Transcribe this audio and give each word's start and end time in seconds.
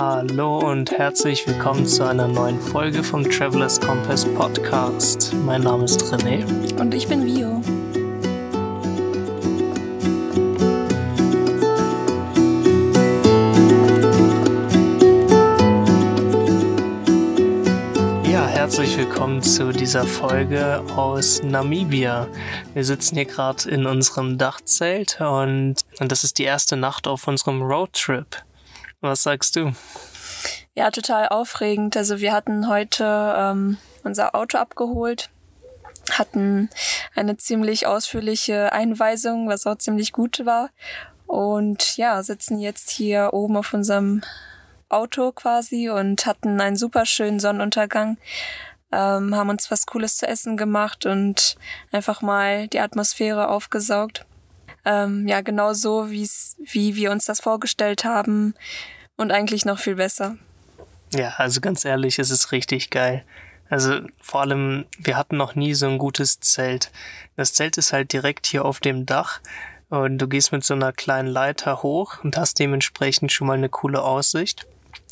Hallo 0.00 0.58
und 0.58 0.92
herzlich 0.92 1.44
willkommen 1.48 1.84
zu 1.84 2.04
einer 2.04 2.28
neuen 2.28 2.60
Folge 2.60 3.02
vom 3.02 3.28
Travelers 3.28 3.80
Compass 3.80 4.24
Podcast. 4.24 5.34
Mein 5.44 5.62
Name 5.62 5.86
ist 5.86 6.00
René. 6.04 6.44
Und 6.78 6.94
ich 6.94 7.08
bin 7.08 7.26
Vio. 7.26 7.60
Ja, 18.30 18.46
herzlich 18.46 18.96
willkommen 18.96 19.42
zu 19.42 19.72
dieser 19.72 20.04
Folge 20.04 20.80
aus 20.94 21.42
Namibia. 21.42 22.28
Wir 22.72 22.84
sitzen 22.84 23.16
hier 23.16 23.24
gerade 23.24 23.68
in 23.68 23.84
unserem 23.84 24.38
Dachzelt 24.38 25.20
und, 25.20 25.74
und 25.98 26.12
das 26.12 26.22
ist 26.22 26.38
die 26.38 26.44
erste 26.44 26.76
Nacht 26.76 27.08
auf 27.08 27.26
unserem 27.26 27.62
Roadtrip. 27.62 28.44
Was 29.00 29.22
sagst 29.22 29.54
du? 29.56 29.72
Ja, 30.74 30.90
total 30.90 31.28
aufregend. 31.28 31.96
Also 31.96 32.20
wir 32.20 32.32
hatten 32.32 32.68
heute 32.68 33.34
ähm, 33.36 33.78
unser 34.02 34.34
Auto 34.34 34.58
abgeholt, 34.58 35.30
hatten 36.10 36.68
eine 37.14 37.36
ziemlich 37.36 37.86
ausführliche 37.86 38.72
Einweisung, 38.72 39.48
was 39.48 39.66
auch 39.66 39.78
ziemlich 39.78 40.12
gut 40.12 40.44
war. 40.44 40.70
Und 41.26 41.96
ja, 41.96 42.22
sitzen 42.22 42.58
jetzt 42.58 42.90
hier 42.90 43.30
oben 43.32 43.56
auf 43.56 43.74
unserem 43.74 44.22
Auto 44.88 45.32
quasi 45.32 45.90
und 45.90 46.26
hatten 46.26 46.60
einen 46.60 46.76
super 46.76 47.06
schönen 47.06 47.38
Sonnenuntergang. 47.38 48.18
Ähm, 48.90 49.34
haben 49.34 49.50
uns 49.50 49.70
was 49.70 49.86
Cooles 49.86 50.16
zu 50.16 50.26
essen 50.26 50.56
gemacht 50.56 51.06
und 51.06 51.56
einfach 51.92 52.22
mal 52.22 52.68
die 52.68 52.80
Atmosphäre 52.80 53.48
aufgesaugt 53.48 54.24
ähm, 54.84 55.26
ja 55.26 55.40
genau 55.40 55.72
so, 55.72 56.10
wie 56.10 56.96
wir 56.96 57.10
uns 57.10 57.24
das 57.24 57.40
vorgestellt 57.40 58.04
haben 58.04 58.54
und 59.16 59.32
eigentlich 59.32 59.64
noch 59.64 59.78
viel 59.78 59.96
besser. 59.96 60.36
Ja, 61.14 61.34
also 61.36 61.60
ganz 61.60 61.84
ehrlich, 61.84 62.18
es 62.18 62.30
ist 62.30 62.52
richtig 62.52 62.90
geil. 62.90 63.24
Also 63.70 64.00
vor 64.20 64.42
allem, 64.42 64.86
wir 64.98 65.16
hatten 65.16 65.36
noch 65.36 65.54
nie 65.54 65.74
so 65.74 65.86
ein 65.86 65.98
gutes 65.98 66.40
Zelt. 66.40 66.90
Das 67.36 67.52
Zelt 67.52 67.76
ist 67.78 67.92
halt 67.92 68.12
direkt 68.12 68.46
hier 68.46 68.64
auf 68.64 68.80
dem 68.80 69.06
Dach 69.06 69.40
und 69.90 70.18
du 70.18 70.28
gehst 70.28 70.52
mit 70.52 70.64
so 70.64 70.74
einer 70.74 70.92
kleinen 70.92 71.28
Leiter 71.28 71.82
hoch 71.82 72.22
und 72.24 72.36
hast 72.36 72.58
dementsprechend 72.58 73.32
schon 73.32 73.46
mal 73.46 73.56
eine 73.56 73.68
coole 73.68 74.02
Aussicht. 74.02 74.66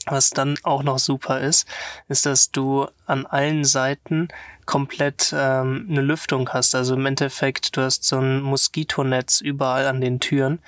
Was 0.06 0.30
dann 0.30 0.56
auch 0.62 0.82
noch 0.82 0.98
super 0.98 1.40
ist, 1.40 1.66
ist, 2.08 2.26
dass 2.26 2.50
du 2.50 2.86
an 3.06 3.26
allen 3.26 3.64
Seiten 3.64 4.28
komplett 4.66 5.32
ähm, 5.34 5.86
eine 5.88 6.00
Lüftung 6.00 6.48
hast. 6.50 6.74
Also 6.74 6.94
im 6.94 7.06
Endeffekt, 7.06 7.76
du 7.76 7.82
hast 7.82 8.04
so 8.04 8.18
ein 8.18 8.42
Moskitonetz 8.42 9.40
überall 9.40 9.86
an 9.86 10.00
den 10.00 10.20
Türen. 10.20 10.58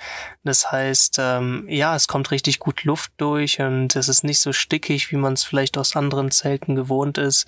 Das 0.43 0.71
heißt, 0.71 1.17
ähm, 1.19 1.65
ja, 1.69 1.95
es 1.95 2.07
kommt 2.07 2.31
richtig 2.31 2.59
gut 2.59 2.85
Luft 2.85 3.11
durch 3.17 3.59
und 3.59 3.95
es 3.95 4.07
ist 4.07 4.23
nicht 4.23 4.39
so 4.39 4.53
stickig, 4.53 5.11
wie 5.11 5.17
man 5.17 5.33
es 5.33 5.43
vielleicht 5.43 5.77
aus 5.77 5.95
anderen 5.95 6.31
Zelten 6.31 6.75
gewohnt 6.75 7.17
ist. 7.17 7.45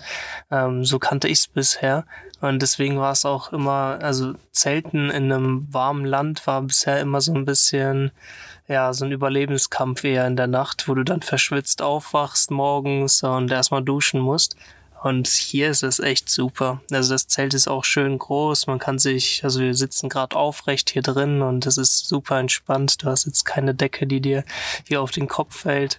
Ähm, 0.50 0.84
so 0.84 0.98
kannte 0.98 1.26
ich 1.26 1.38
es 1.38 1.48
bisher. 1.48 2.04
Und 2.42 2.60
deswegen 2.60 2.98
war 2.98 3.12
es 3.12 3.24
auch 3.24 3.52
immer, 3.52 3.98
also 4.02 4.34
Zelten 4.50 5.10
in 5.10 5.32
einem 5.32 5.72
warmen 5.72 6.04
Land 6.04 6.46
war 6.46 6.60
bisher 6.62 7.00
immer 7.00 7.20
so 7.20 7.32
ein 7.32 7.44
bisschen, 7.44 8.10
ja, 8.66 8.92
so 8.92 9.04
ein 9.04 9.12
Überlebenskampf 9.12 10.02
eher 10.02 10.26
in 10.26 10.36
der 10.36 10.48
Nacht, 10.48 10.88
wo 10.88 10.94
du 10.94 11.04
dann 11.04 11.22
verschwitzt 11.22 11.82
aufwachst 11.82 12.50
morgens 12.50 13.22
und 13.22 13.50
erstmal 13.50 13.82
duschen 13.82 14.20
musst. 14.20 14.56
Und 15.02 15.26
hier 15.26 15.68
ist 15.68 15.82
es 15.82 15.98
echt 15.98 16.30
super. 16.30 16.80
Also 16.92 17.14
das 17.14 17.26
Zelt 17.26 17.54
ist 17.54 17.66
auch 17.66 17.84
schön 17.84 18.18
groß. 18.18 18.68
Man 18.68 18.78
kann 18.78 19.00
sich, 19.00 19.42
also 19.42 19.58
wir 19.58 19.74
sitzen 19.74 20.08
gerade 20.08 20.36
aufrecht 20.36 20.90
hier 20.90 21.02
drin 21.02 21.42
und 21.42 21.66
es 21.66 21.76
ist 21.76 22.06
super 22.06 22.38
entspannt. 22.38 23.02
Du 23.02 23.08
hast 23.08 23.26
jetzt 23.26 23.44
keine 23.44 23.74
Decke, 23.74 24.06
die 24.06 24.20
dir 24.20 24.44
hier 24.86 25.02
auf 25.02 25.10
den 25.10 25.26
Kopf 25.26 25.56
fällt. 25.56 25.98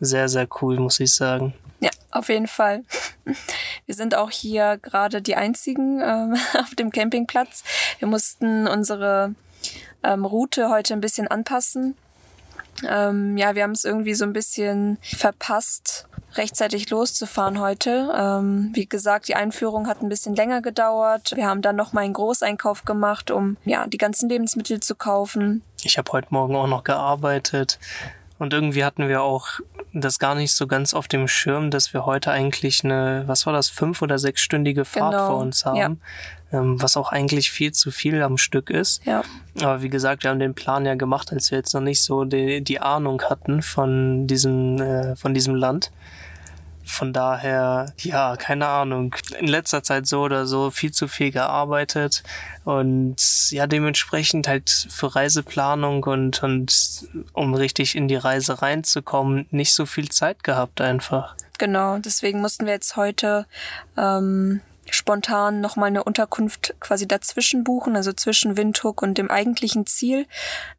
Sehr, 0.00 0.28
sehr 0.28 0.48
cool, 0.60 0.80
muss 0.80 0.98
ich 0.98 1.14
sagen. 1.14 1.54
Ja, 1.78 1.90
auf 2.10 2.28
jeden 2.28 2.48
Fall. 2.48 2.82
Wir 3.86 3.94
sind 3.94 4.16
auch 4.16 4.30
hier 4.30 4.78
gerade 4.78 5.22
die 5.22 5.36
einzigen 5.36 6.00
ähm, 6.00 6.36
auf 6.58 6.74
dem 6.74 6.90
Campingplatz. 6.90 7.62
Wir 8.00 8.08
mussten 8.08 8.66
unsere 8.66 9.34
ähm, 10.02 10.24
Route 10.24 10.70
heute 10.70 10.94
ein 10.94 11.00
bisschen 11.00 11.28
anpassen. 11.28 11.94
Ähm, 12.88 13.36
ja, 13.36 13.54
wir 13.54 13.62
haben 13.62 13.72
es 13.72 13.84
irgendwie 13.84 14.14
so 14.14 14.24
ein 14.24 14.32
bisschen 14.32 14.98
verpasst, 15.02 16.06
rechtzeitig 16.34 16.90
loszufahren 16.90 17.60
heute. 17.60 18.12
Ähm, 18.16 18.70
wie 18.74 18.86
gesagt, 18.86 19.28
die 19.28 19.34
Einführung 19.34 19.86
hat 19.86 20.02
ein 20.02 20.08
bisschen 20.08 20.34
länger 20.36 20.62
gedauert. 20.62 21.32
Wir 21.34 21.46
haben 21.46 21.62
dann 21.62 21.76
noch 21.76 21.92
mal 21.92 22.02
einen 22.02 22.14
Großeinkauf 22.14 22.84
gemacht, 22.84 23.30
um 23.30 23.56
ja 23.64 23.86
die 23.86 23.98
ganzen 23.98 24.28
Lebensmittel 24.28 24.80
zu 24.80 24.94
kaufen. 24.94 25.62
Ich 25.82 25.98
habe 25.98 26.12
heute 26.12 26.28
Morgen 26.30 26.56
auch 26.56 26.66
noch 26.66 26.84
gearbeitet 26.84 27.78
und 28.38 28.54
irgendwie 28.54 28.84
hatten 28.84 29.08
wir 29.08 29.22
auch 29.22 29.48
das 29.92 30.18
gar 30.18 30.34
nicht 30.34 30.54
so 30.54 30.66
ganz 30.66 30.94
auf 30.94 31.08
dem 31.08 31.28
Schirm, 31.28 31.70
dass 31.70 31.92
wir 31.92 32.06
heute 32.06 32.30
eigentlich 32.30 32.84
eine, 32.84 33.24
was 33.26 33.44
war 33.44 33.52
das, 33.52 33.68
fünf- 33.68 34.02
oder 34.02 34.18
sechsstündige 34.18 34.84
Fahrt 34.84 35.12
genau. 35.12 35.26
vor 35.26 35.36
uns 35.38 35.64
haben. 35.64 35.76
Ja. 35.76 35.90
Ähm, 36.52 36.82
was 36.82 36.96
auch 36.96 37.12
eigentlich 37.12 37.50
viel 37.50 37.72
zu 37.72 37.90
viel 37.90 38.22
am 38.22 38.36
Stück 38.36 38.70
ist. 38.70 39.04
Ja. 39.06 39.22
Aber 39.60 39.82
wie 39.82 39.88
gesagt, 39.88 40.24
wir 40.24 40.30
haben 40.30 40.40
den 40.40 40.54
Plan 40.54 40.84
ja 40.84 40.96
gemacht, 40.96 41.32
als 41.32 41.50
wir 41.50 41.58
jetzt 41.58 41.74
noch 41.74 41.80
nicht 41.80 42.02
so 42.02 42.24
die, 42.24 42.62
die 42.62 42.80
Ahnung 42.80 43.22
hatten 43.22 43.62
von 43.62 44.26
diesem, 44.26 44.80
äh, 44.80 45.14
von 45.14 45.32
diesem 45.32 45.54
Land. 45.54 45.92
Von 46.82 47.12
daher, 47.12 47.92
ja, 47.98 48.34
keine 48.36 48.66
Ahnung. 48.66 49.14
In 49.38 49.46
letzter 49.46 49.84
Zeit 49.84 50.08
so 50.08 50.22
oder 50.22 50.46
so 50.46 50.70
viel 50.70 50.90
zu 50.90 51.06
viel 51.06 51.30
gearbeitet 51.30 52.24
und 52.64 53.50
ja, 53.50 53.68
dementsprechend 53.68 54.48
halt 54.48 54.88
für 54.90 55.14
Reiseplanung 55.14 56.02
und, 56.02 56.42
und 56.42 57.06
um 57.32 57.54
richtig 57.54 57.94
in 57.94 58.08
die 58.08 58.16
Reise 58.16 58.60
reinzukommen, 58.60 59.46
nicht 59.50 59.72
so 59.72 59.86
viel 59.86 60.08
Zeit 60.08 60.42
gehabt 60.42 60.80
einfach. 60.80 61.36
Genau, 61.58 61.98
deswegen 61.98 62.40
mussten 62.40 62.66
wir 62.66 62.72
jetzt 62.72 62.96
heute 62.96 63.46
ähm, 63.96 64.60
spontan 64.94 65.60
nochmal 65.60 65.88
eine 65.88 66.04
Unterkunft 66.04 66.74
quasi 66.80 67.06
dazwischen 67.06 67.64
buchen, 67.64 67.96
also 67.96 68.12
zwischen 68.12 68.56
Windhoek 68.56 69.02
und 69.02 69.18
dem 69.18 69.30
eigentlichen 69.30 69.86
Ziel. 69.86 70.26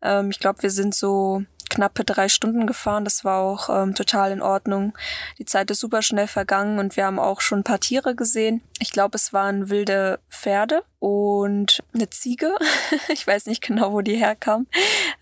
Ähm, 0.02 0.32
ich 0.32 0.40
glaube, 0.40 0.64
wir 0.64 0.72
sind 0.72 0.96
so 0.96 1.44
knappe 1.72 2.04
drei 2.04 2.28
Stunden 2.28 2.68
gefahren. 2.68 3.06
Das 3.06 3.24
war 3.24 3.40
auch 3.40 3.70
ähm, 3.70 3.96
total 3.96 4.32
in 4.32 4.42
Ordnung. 4.42 4.94
Die 5.40 5.46
Zeit 5.46 5.72
ist 5.72 5.80
super 5.80 6.02
schnell 6.02 6.28
vergangen 6.28 6.80
und 6.80 6.98
wir 6.98 7.06
haben 7.06 7.18
auch 7.18 7.42
schon 7.42 7.60
ein 7.60 7.64
paar 7.64 7.80
Tiere 7.80 8.14
gesehen. 8.14 8.62
Ich 8.80 8.92
glaube, 8.92 9.16
es 9.16 9.32
waren 9.32 9.70
wilde 9.70 10.20
Pferde 10.30 10.84
und 11.00 11.82
eine 11.94 12.10
Ziege. 12.10 12.56
ich 13.10 13.26
weiß 13.26 13.46
nicht 13.46 13.62
genau, 13.62 13.94
wo 13.94 14.02
die 14.02 14.18
herkam. 14.18 14.68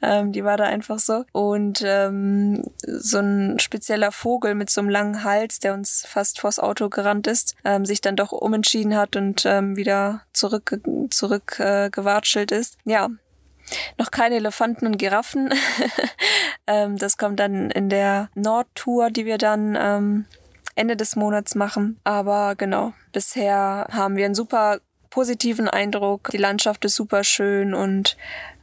Ähm, 0.02 0.32
die 0.32 0.44
war 0.44 0.58
da 0.58 0.64
einfach 0.64 0.98
so. 0.98 1.24
Und 1.34 1.84
ähm, 1.86 2.64
so 2.82 3.20
ein 3.20 3.60
spezieller 3.60 4.12
Vogel 4.12 4.56
mit 4.56 4.72
so 4.72 4.82
einem 4.82 4.90
langen 4.90 5.24
Hals, 5.24 5.60
der 5.60 5.76
uns 5.76 6.04
fast 6.08 6.40
vors 6.40 6.58
Auto 6.60 6.90
gerannt 6.90 7.28
ist, 7.28 7.56
ähm, 7.64 7.86
sich 7.86 8.02
dann 8.02 8.16
doch 8.16 8.32
umentschieden 8.32 8.96
hat 8.96 9.16
und 9.16 9.46
ähm, 9.46 9.76
wieder 9.76 10.24
zurück, 10.34 10.80
zurück 11.12 11.60
äh, 11.60 11.90
ist. 12.52 12.78
Ja, 12.86 13.10
noch 13.98 14.12
keine 14.12 14.36
Elefanten 14.36 14.86
und 14.86 14.98
Giraffen. 14.98 15.54
ähm, 16.68 16.98
das 16.98 17.18
kommt 17.18 17.40
dann 17.40 17.70
in 17.72 17.90
der 17.90 18.30
Nordtour, 18.36 19.10
die 19.10 19.26
wir 19.26 19.38
dann 19.38 19.78
ähm, 19.80 20.26
Ende 20.76 20.96
des 20.96 21.16
Monats 21.16 21.56
machen. 21.56 22.00
Aber 22.04 22.56
genau, 22.56 22.94
bisher 23.12 23.88
haben 23.92 24.16
wir 24.16 24.26
einen 24.26 24.36
super 24.36 24.80
positiven 25.10 25.68
Eindruck. 25.68 26.30
Die 26.32 26.38
Landschaft 26.38 26.86
ist 26.86 26.96
super 26.96 27.24
schön 27.24 27.74
und 27.74 28.16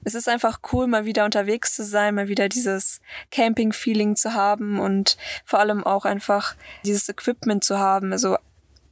es 0.04 0.14
ist 0.14 0.28
einfach 0.28 0.60
cool, 0.72 0.86
mal 0.86 1.04
wieder 1.04 1.24
unterwegs 1.24 1.74
zu 1.74 1.84
sein, 1.84 2.14
mal 2.14 2.28
wieder 2.28 2.48
dieses 2.48 3.00
Camping-Feeling 3.32 4.14
zu 4.14 4.34
haben 4.34 4.78
und 4.78 5.16
vor 5.44 5.58
allem 5.58 5.84
auch 5.84 6.04
einfach 6.04 6.54
dieses 6.84 7.08
Equipment 7.08 7.64
zu 7.64 7.78
haben. 7.78 8.12
Also 8.12 8.36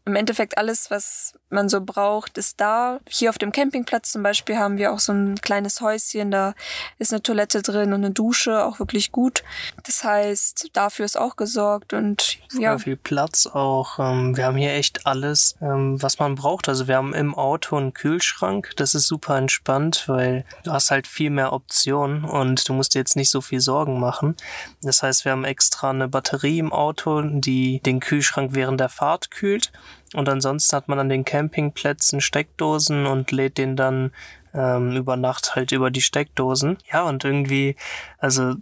im 0.04 0.16
Endeffekt 0.16 0.58
alles, 0.58 0.91
was 0.91 1.38
man 1.54 1.69
so 1.69 1.81
braucht, 1.81 2.37
ist 2.38 2.60
da. 2.60 3.00
Hier 3.09 3.31
auf 3.31 3.38
dem 3.38 3.53
Campingplatz 3.53 4.12
zum 4.12 4.22
Beispiel 4.22 4.56
haben 4.56 4.76
wir 4.76 4.92
auch 4.92 4.98
so 4.98 5.12
ein 5.12 5.37
kleines 5.41 5.81
Häuschen, 5.81 6.31
da 6.31 6.54
ist 6.98 7.12
eine 7.12 7.22
Toilette 7.22 7.62
drin 7.62 7.92
und 7.92 8.04
eine 8.04 8.10
Dusche, 8.10 8.65
auch 8.65 8.78
wirklich 8.78 9.12
gut. 9.12 9.42
Das 9.84 10.04
heißt, 10.04 10.70
dafür 10.72 11.04
ist 11.04 11.19
auch 11.19 11.37
gesorgt 11.37 11.93
und 11.93 12.38
ja. 12.58 12.78
viel 12.78 12.96
Platz 12.96 13.46
auch. 13.46 13.99
Ähm, 13.99 14.37
wir 14.37 14.46
haben 14.46 14.56
hier 14.56 14.73
echt 14.73 15.06
alles, 15.06 15.56
ähm, 15.61 16.00
was 16.02 16.19
man 16.19 16.34
braucht. 16.34 16.69
Also 16.69 16.88
wir 16.88 16.96
haben 16.96 17.14
im 17.14 17.34
Auto 17.34 17.76
einen 17.76 17.94
Kühlschrank, 17.94 18.73
das 18.76 18.94
ist 18.94 19.06
super 19.06 19.37
entspannt, 19.37 20.05
weil 20.06 20.44
du 20.64 20.73
hast 20.73 20.90
halt 20.90 21.06
viel 21.06 21.31
mehr 21.31 21.52
Optionen 21.52 22.25
und 22.25 22.69
du 22.69 22.73
musst 22.73 22.94
dir 22.94 22.99
jetzt 22.99 23.17
nicht 23.17 23.31
so 23.31 23.40
viel 23.40 23.61
Sorgen 23.61 24.00
machen. 24.00 24.37
Das 24.82 25.02
heißt, 25.02 25.25
wir 25.25 25.32
haben 25.32 25.44
extra 25.44 25.90
eine 25.90 26.08
Batterie 26.08 26.58
im 26.58 26.73
Auto, 26.73 27.23
die 27.23 27.81
den 27.81 28.00
Kühlschrank 28.00 28.50
während 28.55 28.81
der 28.81 28.88
Fahrt 28.88 29.31
kühlt. 29.31 29.73
Und 30.14 30.28
ansonsten 30.28 30.76
hat 30.76 30.88
man 30.88 30.99
an 30.99 31.08
den 31.08 31.25
Campingplätzen 31.25 32.20
Steckdosen 32.20 33.06
und 33.06 33.31
lädt 33.32 33.58
den 33.58 33.76
dann 33.76 34.12
ähm, 34.55 34.96
über 34.96 35.16
Nacht 35.16 35.55
halt 35.55 35.72
über 35.72 35.90
die 35.90 36.02
Steckdosen. 36.02 36.78
Ja, 36.90 37.02
und 37.02 37.25
irgendwie, 37.25 37.76
also 38.19 38.55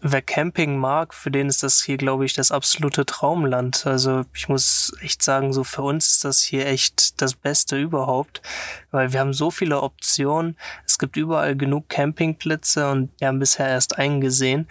wer 0.00 0.22
Camping 0.22 0.76
mag, 0.76 1.14
für 1.14 1.30
den 1.30 1.48
ist 1.48 1.62
das 1.62 1.82
hier, 1.82 1.96
glaube 1.96 2.24
ich, 2.24 2.34
das 2.34 2.50
absolute 2.50 3.06
Traumland. 3.06 3.86
Also 3.86 4.24
ich 4.34 4.48
muss 4.48 4.92
echt 5.00 5.22
sagen, 5.22 5.52
so 5.52 5.64
für 5.64 5.82
uns 5.82 6.08
ist 6.08 6.24
das 6.24 6.42
hier 6.42 6.66
echt 6.66 7.20
das 7.20 7.34
Beste 7.34 7.76
überhaupt, 7.76 8.42
weil 8.90 9.12
wir 9.12 9.20
haben 9.20 9.32
so 9.32 9.50
viele 9.50 9.82
Optionen. 9.82 10.56
Es 10.84 10.98
gibt 10.98 11.16
überall 11.16 11.56
genug 11.56 11.88
Campingplätze 11.88 12.90
und 12.90 13.10
wir 13.18 13.28
haben 13.28 13.38
bisher 13.38 13.68
erst 13.68 13.98
einen 13.98 14.20
gesehen. 14.20 14.68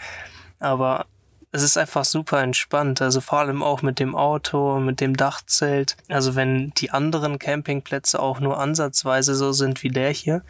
Aber 0.60 1.06
es 1.56 1.64
ist 1.64 1.78
einfach 1.78 2.04
super 2.04 2.42
entspannt. 2.42 3.02
Also 3.02 3.22
vor 3.22 3.40
allem 3.40 3.64
auch 3.64 3.82
mit 3.82 4.00
dem 4.00 4.14
Auto, 4.14 4.80
mit 4.80 5.00
dem 5.00 5.16
Dachzelt. 5.16 5.96
Also 6.10 6.36
wenn 6.36 6.72
die 6.72 6.92
anderen 6.92 7.40
Campingplätze 7.40 8.20
auch 8.20 8.42
nur 8.42 8.60
ansatzweise 8.60 9.36
so 9.36 9.54
sind 9.54 9.82
wie 9.82 9.90
der 9.90 10.12
hier, 10.12 10.42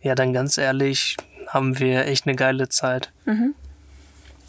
ja, 0.00 0.14
dann 0.14 0.32
ganz 0.32 0.56
ehrlich, 0.56 1.16
haben 1.48 1.78
wir 1.78 2.06
echt 2.06 2.26
eine 2.26 2.36
geile 2.36 2.68
Zeit. 2.68 3.12
Mhm. 3.26 3.54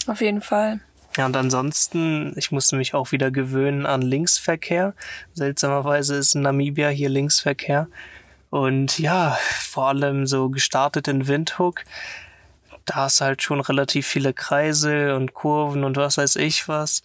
Auf 0.07 0.21
jeden 0.21 0.41
Fall. 0.41 0.79
Ja, 1.17 1.25
und 1.25 1.35
ansonsten, 1.35 2.33
ich 2.37 2.51
musste 2.51 2.77
mich 2.77 2.93
auch 2.93 3.11
wieder 3.11 3.29
gewöhnen 3.29 3.85
an 3.85 4.01
Linksverkehr. 4.01 4.93
Seltsamerweise 5.33 6.15
ist 6.15 6.35
in 6.35 6.41
Namibia 6.41 6.89
hier 6.89 7.09
Linksverkehr. 7.09 7.87
Und 8.49 8.97
ja, 8.97 9.37
vor 9.59 9.87
allem 9.87 10.25
so 10.25 10.49
gestartet 10.49 11.07
in 11.09 11.27
Windhoek 11.27 11.83
da 12.87 12.95
hast 12.95 13.21
halt 13.21 13.43
schon 13.43 13.59
relativ 13.59 14.07
viele 14.07 14.33
Kreise 14.33 15.15
und 15.15 15.33
Kurven 15.33 15.83
und 15.83 15.97
was 15.97 16.17
weiß 16.17 16.37
ich 16.37 16.67
was. 16.67 17.03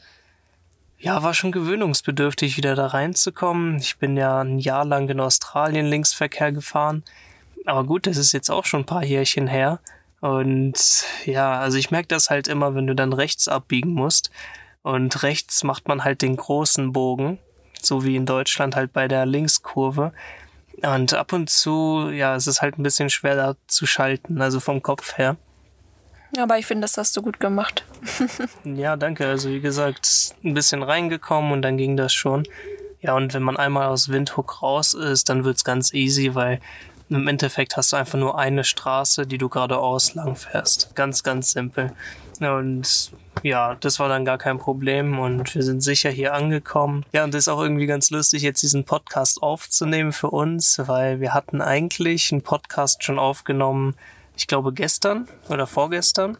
Ja, 0.98 1.24
war 1.24 1.34
schon 1.34 1.50
gewöhnungsbedürftig, 1.50 2.56
wieder 2.56 2.76
da 2.76 2.86
reinzukommen. 2.86 3.78
Ich 3.78 3.98
bin 3.98 4.16
ja 4.16 4.40
ein 4.40 4.60
Jahr 4.60 4.84
lang 4.84 5.08
in 5.08 5.18
Australien 5.18 5.86
Linksverkehr 5.86 6.52
gefahren. 6.52 7.02
Aber 7.66 7.84
gut, 7.84 8.06
das 8.06 8.16
ist 8.16 8.30
jetzt 8.30 8.50
auch 8.50 8.64
schon 8.64 8.82
ein 8.82 8.86
paar 8.86 9.04
Jährchen 9.04 9.48
her. 9.48 9.80
Und 10.20 11.04
ja, 11.24 11.58
also 11.58 11.76
ich 11.78 11.90
merke 11.90 12.06
das 12.06 12.30
halt 12.30 12.46
immer, 12.46 12.76
wenn 12.76 12.86
du 12.86 12.94
dann 12.94 13.12
rechts 13.12 13.48
abbiegen 13.48 13.90
musst. 13.90 14.30
Und 14.82 15.24
rechts 15.24 15.64
macht 15.64 15.88
man 15.88 16.04
halt 16.04 16.22
den 16.22 16.36
großen 16.36 16.92
Bogen, 16.92 17.38
so 17.80 18.04
wie 18.04 18.14
in 18.14 18.26
Deutschland 18.26 18.76
halt 18.76 18.92
bei 18.92 19.08
der 19.08 19.26
Linkskurve. 19.26 20.12
Und 20.80 21.14
ab 21.14 21.32
und 21.32 21.50
zu, 21.50 22.10
ja, 22.12 22.36
es 22.36 22.46
ist 22.46 22.62
halt 22.62 22.78
ein 22.78 22.84
bisschen 22.84 23.10
schwer 23.10 23.34
da 23.34 23.56
zu 23.66 23.86
schalten, 23.86 24.40
also 24.40 24.60
vom 24.60 24.80
Kopf 24.80 25.18
her. 25.18 25.36
Aber 26.38 26.58
ich 26.58 26.66
finde, 26.66 26.82
das 26.82 26.96
hast 26.96 27.16
du 27.16 27.22
gut 27.22 27.40
gemacht. 27.40 27.84
ja, 28.64 28.96
danke. 28.96 29.26
Also 29.26 29.50
wie 29.50 29.60
gesagt, 29.60 30.34
ein 30.42 30.54
bisschen 30.54 30.82
reingekommen 30.82 31.52
und 31.52 31.62
dann 31.62 31.76
ging 31.76 31.96
das 31.96 32.12
schon. 32.12 32.44
Ja, 33.00 33.14
und 33.14 33.34
wenn 33.34 33.42
man 33.42 33.56
einmal 33.56 33.88
aus 33.88 34.08
Windhoek 34.08 34.62
raus 34.62 34.94
ist, 34.94 35.28
dann 35.28 35.44
wird's 35.44 35.64
ganz 35.64 35.92
easy, 35.92 36.34
weil 36.34 36.60
im 37.10 37.28
Endeffekt 37.28 37.76
hast 37.76 37.92
du 37.92 37.96
einfach 37.96 38.18
nur 38.18 38.38
eine 38.38 38.64
Straße, 38.64 39.26
die 39.26 39.38
du 39.38 39.48
geradeaus 39.48 40.14
lang 40.14 40.36
fährst. 40.36 40.94
Ganz, 40.94 41.22
ganz 41.22 41.52
simpel. 41.52 41.92
Und 42.40 43.12
ja, 43.42 43.76
das 43.76 43.98
war 43.98 44.08
dann 44.08 44.24
gar 44.24 44.38
kein 44.38 44.58
Problem 44.58 45.18
und 45.18 45.54
wir 45.54 45.62
sind 45.62 45.82
sicher 45.82 46.10
hier 46.10 46.34
angekommen. 46.34 47.04
Ja, 47.12 47.24
und 47.24 47.34
es 47.34 47.44
ist 47.44 47.48
auch 47.48 47.60
irgendwie 47.60 47.86
ganz 47.86 48.10
lustig, 48.10 48.42
jetzt 48.42 48.62
diesen 48.62 48.84
Podcast 48.84 49.42
aufzunehmen 49.42 50.12
für 50.12 50.30
uns, 50.30 50.80
weil 50.86 51.20
wir 51.20 51.34
hatten 51.34 51.60
eigentlich 51.60 52.32
einen 52.32 52.42
Podcast 52.42 53.04
schon 53.04 53.18
aufgenommen, 53.18 53.94
ich 54.36 54.46
glaube 54.46 54.72
gestern 54.72 55.28
oder 55.48 55.66
vorgestern. 55.66 56.38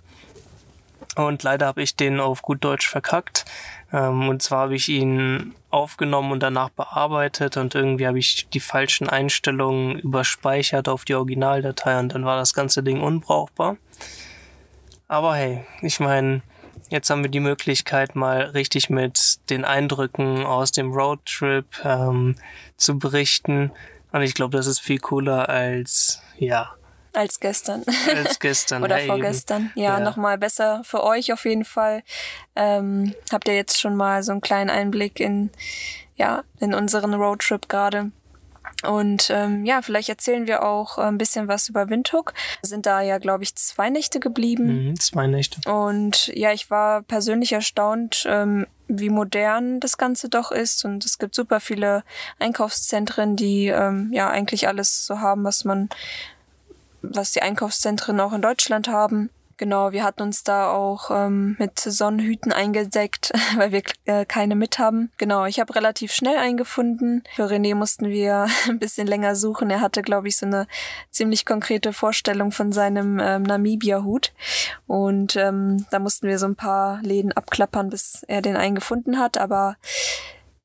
Und 1.17 1.43
leider 1.43 1.67
habe 1.67 1.83
ich 1.83 1.97
den 1.97 2.21
auf 2.21 2.43
gut 2.43 2.65
Deutsch 2.65 2.89
verkackt. 2.89 3.45
Ähm, 3.93 4.29
und 4.29 4.43
zwar 4.43 4.61
habe 4.63 4.75
ich 4.75 4.89
ihn 4.89 5.55
aufgenommen 5.71 6.33
und 6.33 6.41
danach 6.41 6.71
bearbeitet 6.71 7.57
und 7.57 7.75
irgendwie 7.75 8.07
habe 8.07 8.19
ich 8.19 8.49
die 8.49 8.61
falschen 8.61 9.09
Einstellungen 9.09 9.99
überspeichert 9.99 10.89
auf 10.89 11.05
die 11.05 11.15
Originaldatei 11.15 11.99
und 11.99 12.15
dann 12.15 12.25
war 12.25 12.37
das 12.37 12.55
ganze 12.55 12.83
Ding 12.83 13.01
unbrauchbar. 13.01 13.77
Aber 15.09 15.35
hey, 15.35 15.65
ich 15.83 16.01
meine, 16.01 16.43
jetzt 16.89 17.11
haben 17.11 17.23
wir 17.23 17.31
die 17.31 17.41
Möglichkeit, 17.41 18.17
mal 18.17 18.43
richtig 18.43 18.89
mit 18.89 19.51
den 19.51 19.65
Eindrücken 19.65 20.45
aus 20.45 20.73
dem 20.73 20.93
Roadtrip 20.93 21.67
ähm, 21.85 22.37
zu 22.77 22.99
berichten. 22.99 23.73
Und 24.13 24.23
ich 24.23 24.35
glaube, 24.35 24.57
das 24.57 24.67
ist 24.67 24.81
viel 24.81 24.99
cooler 24.99 25.49
als, 25.49 26.23
ja, 26.39 26.75
als 27.13 27.41
gestern. 27.41 27.85
Als 28.09 28.39
gestern. 28.39 28.83
Oder 28.85 29.01
ja, 29.01 29.07
vorgestern. 29.07 29.71
Ja, 29.75 29.99
ja. 29.99 30.01
nochmal 30.01 30.39
besser 30.39 30.83
für 30.85 31.05
euch 31.05 31.33
auf 31.33 31.45
jeden 31.45 31.65
Fall. 31.65 32.03
Ähm, 32.57 33.15
habt 33.31 33.49
ihr 33.49 33.55
jetzt 33.55 33.81
schon 33.81 33.97
mal 33.97 34.23
so 34.23 34.33
einen 34.33 34.41
kleinen 34.41 34.71
Einblick 34.71 35.21
in, 35.21 35.51
ja, 36.17 36.45
in 36.61 36.75
unseren 36.75 37.15
Roadtrip 37.15 37.69
gerade. 37.69 38.11
Und 38.85 39.31
ähm, 39.31 39.65
ja, 39.65 39.81
vielleicht 39.83 40.09
erzählen 40.09 40.47
wir 40.47 40.65
auch 40.65 40.99
ein 40.99 41.19
bisschen 41.19 41.47
was 41.47 41.69
über 41.69 41.89
Windhoek. 41.89 42.35
Wir 42.61 42.69
sind 42.69 42.87
da 42.87 43.01
ja, 43.01 43.19
glaube 43.19 43.45
ich, 43.45 43.55
zwei 43.55 43.91
Nächte 43.91 44.19
geblieben. 44.19 44.89
Mhm, 44.89 45.01
zwei 45.01 45.27
Nächte. 45.27 45.61
Und 45.71 46.29
ja, 46.29 46.53
ich 46.53 46.71
war 46.71 47.03
persönlich 47.03 47.53
erstaunt, 47.53 48.25
ähm, 48.27 48.67
wie 48.89 49.11
modern 49.11 49.79
das 49.79 49.99
Ganze 49.99 50.29
doch 50.29 50.51
ist. 50.51 50.85
Und 50.85 51.05
es 51.05 51.19
gibt 51.19 51.35
super 51.35 51.61
viele 51.61 52.03
Einkaufszentren, 52.39 53.37
die 53.37 53.69
ähm, 53.69 54.11
ja 54.13 54.29
eigentlich 54.29 54.67
alles 54.67 55.07
so 55.07 55.21
haben, 55.21 55.45
was 55.45 55.65
man 55.65 55.89
was 57.03 57.33
die 57.33 57.43
Einkaufszentren 57.43 58.21
auch 58.21 58.33
in 58.33 58.43
Deutschland 58.43 58.89
haben. 58.89 59.31
Genau, 59.63 59.93
wir 59.93 60.03
hatten 60.03 60.23
uns 60.23 60.43
da 60.43 60.73
auch 60.73 61.11
ähm, 61.13 61.55
mit 61.59 61.79
Sonnenhüten 61.79 62.53
eingedeckt, 62.53 63.33
weil 63.57 63.71
wir 63.71 63.83
äh, 64.07 64.25
keine 64.25 64.57
mit 64.57 64.81
haben. 64.81 65.13
Genau, 65.19 65.45
ich 65.45 65.61
habe 65.61 65.75
relativ 65.77 66.13
schnell 66.13 66.37
eingefunden. 66.37 67.23
Für 67.37 67.45
René 67.45 67.77
mussten 67.77 68.09
wir 68.09 68.49
ein 68.69 68.81
bisschen 68.81 69.07
länger 69.07 69.37
suchen. 69.37 69.71
Er 69.71 69.81
hatte, 69.81 70.03
glaube 70.03 70.27
ich, 70.27 70.37
so 70.37 70.47
eine 70.47 70.67
ziemlich 71.11 71.47
konkrete 71.47 71.93
Vorstellung 71.93 72.51
von 72.51 72.73
seinem 72.73 73.21
ähm, 73.21 73.45
Namibia-Hut. 73.45 74.33
Und 74.87 75.37
ähm, 75.37 75.87
da 75.91 76.01
mussten 76.01 76.27
wir 76.27 76.41
so 76.41 76.47
ein 76.47 76.57
paar 76.57 77.01
Läden 77.03 77.33
abklappern, 77.33 77.89
bis 77.89 78.25
er 78.27 78.43
den 78.43 78.57
eingefunden 78.57 79.21
hat. 79.21 79.39
Aber 79.39 79.77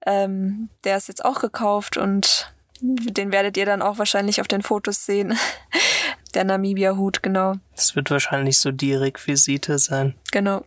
ähm, 0.08 0.70
der 0.86 0.98
ist 0.98 1.08
jetzt 1.08 1.24
auch 1.24 1.40
gekauft 1.40 1.98
und 1.98 2.52
den 2.82 3.32
werdet 3.32 3.58
ihr 3.58 3.66
dann 3.66 3.82
auch 3.82 3.98
wahrscheinlich 3.98 4.42
auf 4.42 4.48
den 4.48 4.62
Fotos 4.62 5.06
sehen. 5.06 5.38
Der 6.38 6.44
Namibia-Hut, 6.44 7.24
genau. 7.24 7.56
Das 7.76 7.96
wird 7.96 8.12
wahrscheinlich 8.12 8.60
so 8.60 8.70
die 8.70 8.94
Requisite 8.94 9.80
sein. 9.80 10.14
Genau. 10.32 10.64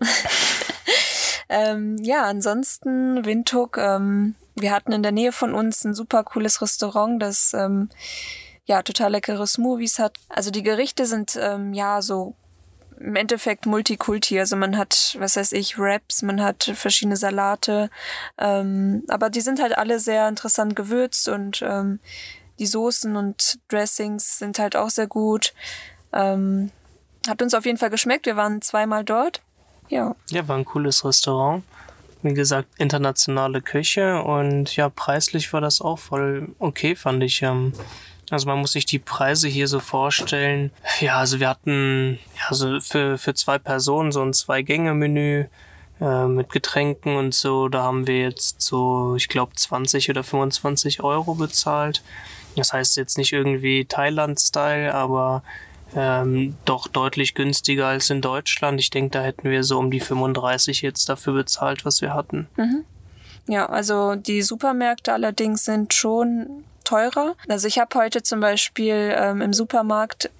ähm, 1.48 1.96
ja, 2.02 2.24
ansonsten 2.24 3.24
Windhoek. 3.24 3.78
Ähm, 3.78 4.34
wir 4.56 4.72
hatten 4.72 4.90
in 4.90 5.04
der 5.04 5.12
Nähe 5.12 5.30
von 5.30 5.54
uns 5.54 5.84
ein 5.84 5.94
super 5.94 6.24
cooles 6.24 6.60
Restaurant, 6.60 7.22
das 7.22 7.54
ähm, 7.54 7.88
ja 8.64 8.82
total 8.82 9.12
leckere 9.12 9.46
Smoothies 9.46 10.00
hat. 10.00 10.16
Also 10.28 10.50
die 10.50 10.64
Gerichte 10.64 11.06
sind 11.06 11.38
ähm, 11.40 11.72
ja 11.72 12.02
so 12.02 12.34
im 12.98 13.14
Endeffekt 13.14 13.64
Multikulti. 13.64 14.40
Also 14.40 14.56
man 14.56 14.76
hat, 14.76 15.16
was 15.20 15.36
weiß 15.36 15.52
ich, 15.52 15.78
Wraps, 15.78 16.22
man 16.22 16.42
hat 16.42 16.64
verschiedene 16.74 17.16
Salate, 17.16 17.90
ähm, 18.38 19.04
aber 19.06 19.30
die 19.30 19.40
sind 19.40 19.62
halt 19.62 19.78
alle 19.78 20.00
sehr 20.00 20.28
interessant 20.28 20.74
gewürzt 20.74 21.28
und 21.28 21.62
ähm, 21.62 22.00
die 22.60 22.66
Soßen 22.66 23.16
und 23.16 23.58
Dressings 23.68 24.38
sind 24.38 24.58
halt 24.58 24.76
auch 24.76 24.90
sehr 24.90 25.08
gut. 25.08 25.54
Ähm, 26.12 26.70
hat 27.26 27.42
uns 27.42 27.54
auf 27.54 27.64
jeden 27.64 27.78
Fall 27.78 27.90
geschmeckt. 27.90 28.26
Wir 28.26 28.36
waren 28.36 28.62
zweimal 28.62 29.02
dort. 29.02 29.40
Ja. 29.88 30.14
Ja, 30.30 30.46
war 30.46 30.56
ein 30.56 30.64
cooles 30.64 31.04
Restaurant. 31.04 31.64
Wie 32.22 32.34
gesagt, 32.34 32.68
internationale 32.78 33.62
Küche 33.62 34.22
und 34.22 34.76
ja, 34.76 34.90
preislich 34.90 35.52
war 35.54 35.62
das 35.62 35.80
auch 35.80 35.98
voll 35.98 36.54
okay, 36.58 36.94
fand 36.94 37.22
ich. 37.22 37.42
Ähm, 37.42 37.72
also 38.30 38.46
man 38.46 38.58
muss 38.58 38.72
sich 38.72 38.84
die 38.84 38.98
Preise 38.98 39.48
hier 39.48 39.66
so 39.66 39.80
vorstellen. 39.80 40.70
Ja, 41.00 41.16
also 41.16 41.40
wir 41.40 41.48
hatten 41.48 42.18
ja 42.36 42.54
so 42.54 42.78
für, 42.80 43.16
für 43.16 43.34
zwei 43.34 43.58
Personen 43.58 44.12
so 44.12 44.22
ein 44.22 44.34
Zwei-Gänge-Menü 44.34 45.46
äh, 46.00 46.26
mit 46.26 46.50
Getränken 46.50 47.16
und 47.16 47.34
so. 47.34 47.68
Da 47.68 47.82
haben 47.82 48.06
wir 48.06 48.20
jetzt 48.20 48.60
so, 48.60 49.16
ich 49.16 49.28
glaube, 49.28 49.54
20 49.56 50.10
oder 50.10 50.22
25 50.22 51.02
Euro 51.02 51.34
bezahlt. 51.34 52.02
Das 52.56 52.72
heißt 52.72 52.96
jetzt 52.96 53.18
nicht 53.18 53.32
irgendwie 53.32 53.84
Thailand-Style, 53.84 54.94
aber 54.94 55.42
ähm, 55.94 56.56
doch 56.64 56.88
deutlich 56.88 57.34
günstiger 57.34 57.86
als 57.86 58.10
in 58.10 58.20
Deutschland. 58.20 58.80
Ich 58.80 58.90
denke, 58.90 59.10
da 59.10 59.22
hätten 59.22 59.50
wir 59.50 59.64
so 59.64 59.78
um 59.78 59.90
die 59.90 60.00
35 60.00 60.82
jetzt 60.82 61.08
dafür 61.08 61.34
bezahlt, 61.34 61.84
was 61.84 62.00
wir 62.00 62.14
hatten. 62.14 62.48
Mhm. 62.56 62.84
Ja, 63.48 63.66
also 63.66 64.14
die 64.14 64.42
Supermärkte 64.42 65.12
allerdings 65.12 65.64
sind 65.64 65.92
schon 65.94 66.64
teurer. 66.84 67.34
Also 67.48 67.66
ich 67.66 67.78
habe 67.78 67.98
heute 67.98 68.22
zum 68.22 68.40
Beispiel 68.40 69.14
ähm, 69.16 69.40
im 69.40 69.52
Supermarkt 69.52 70.30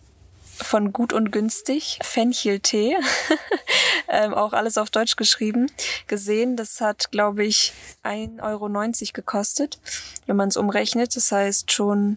von 0.62 0.92
Gut 0.92 1.12
und 1.12 1.32
Günstig, 1.32 1.98
Fencheltee, 2.02 2.96
ähm, 4.08 4.34
auch 4.34 4.52
alles 4.52 4.78
auf 4.78 4.90
Deutsch 4.90 5.16
geschrieben, 5.16 5.70
gesehen. 6.06 6.56
Das 6.56 6.80
hat, 6.80 7.10
glaube 7.10 7.44
ich, 7.44 7.72
1,90 8.04 8.42
Euro 8.42 8.68
gekostet, 9.12 9.78
wenn 10.26 10.36
man 10.36 10.48
es 10.48 10.56
umrechnet. 10.56 11.16
Das 11.16 11.32
heißt 11.32 11.72
schon 11.72 12.16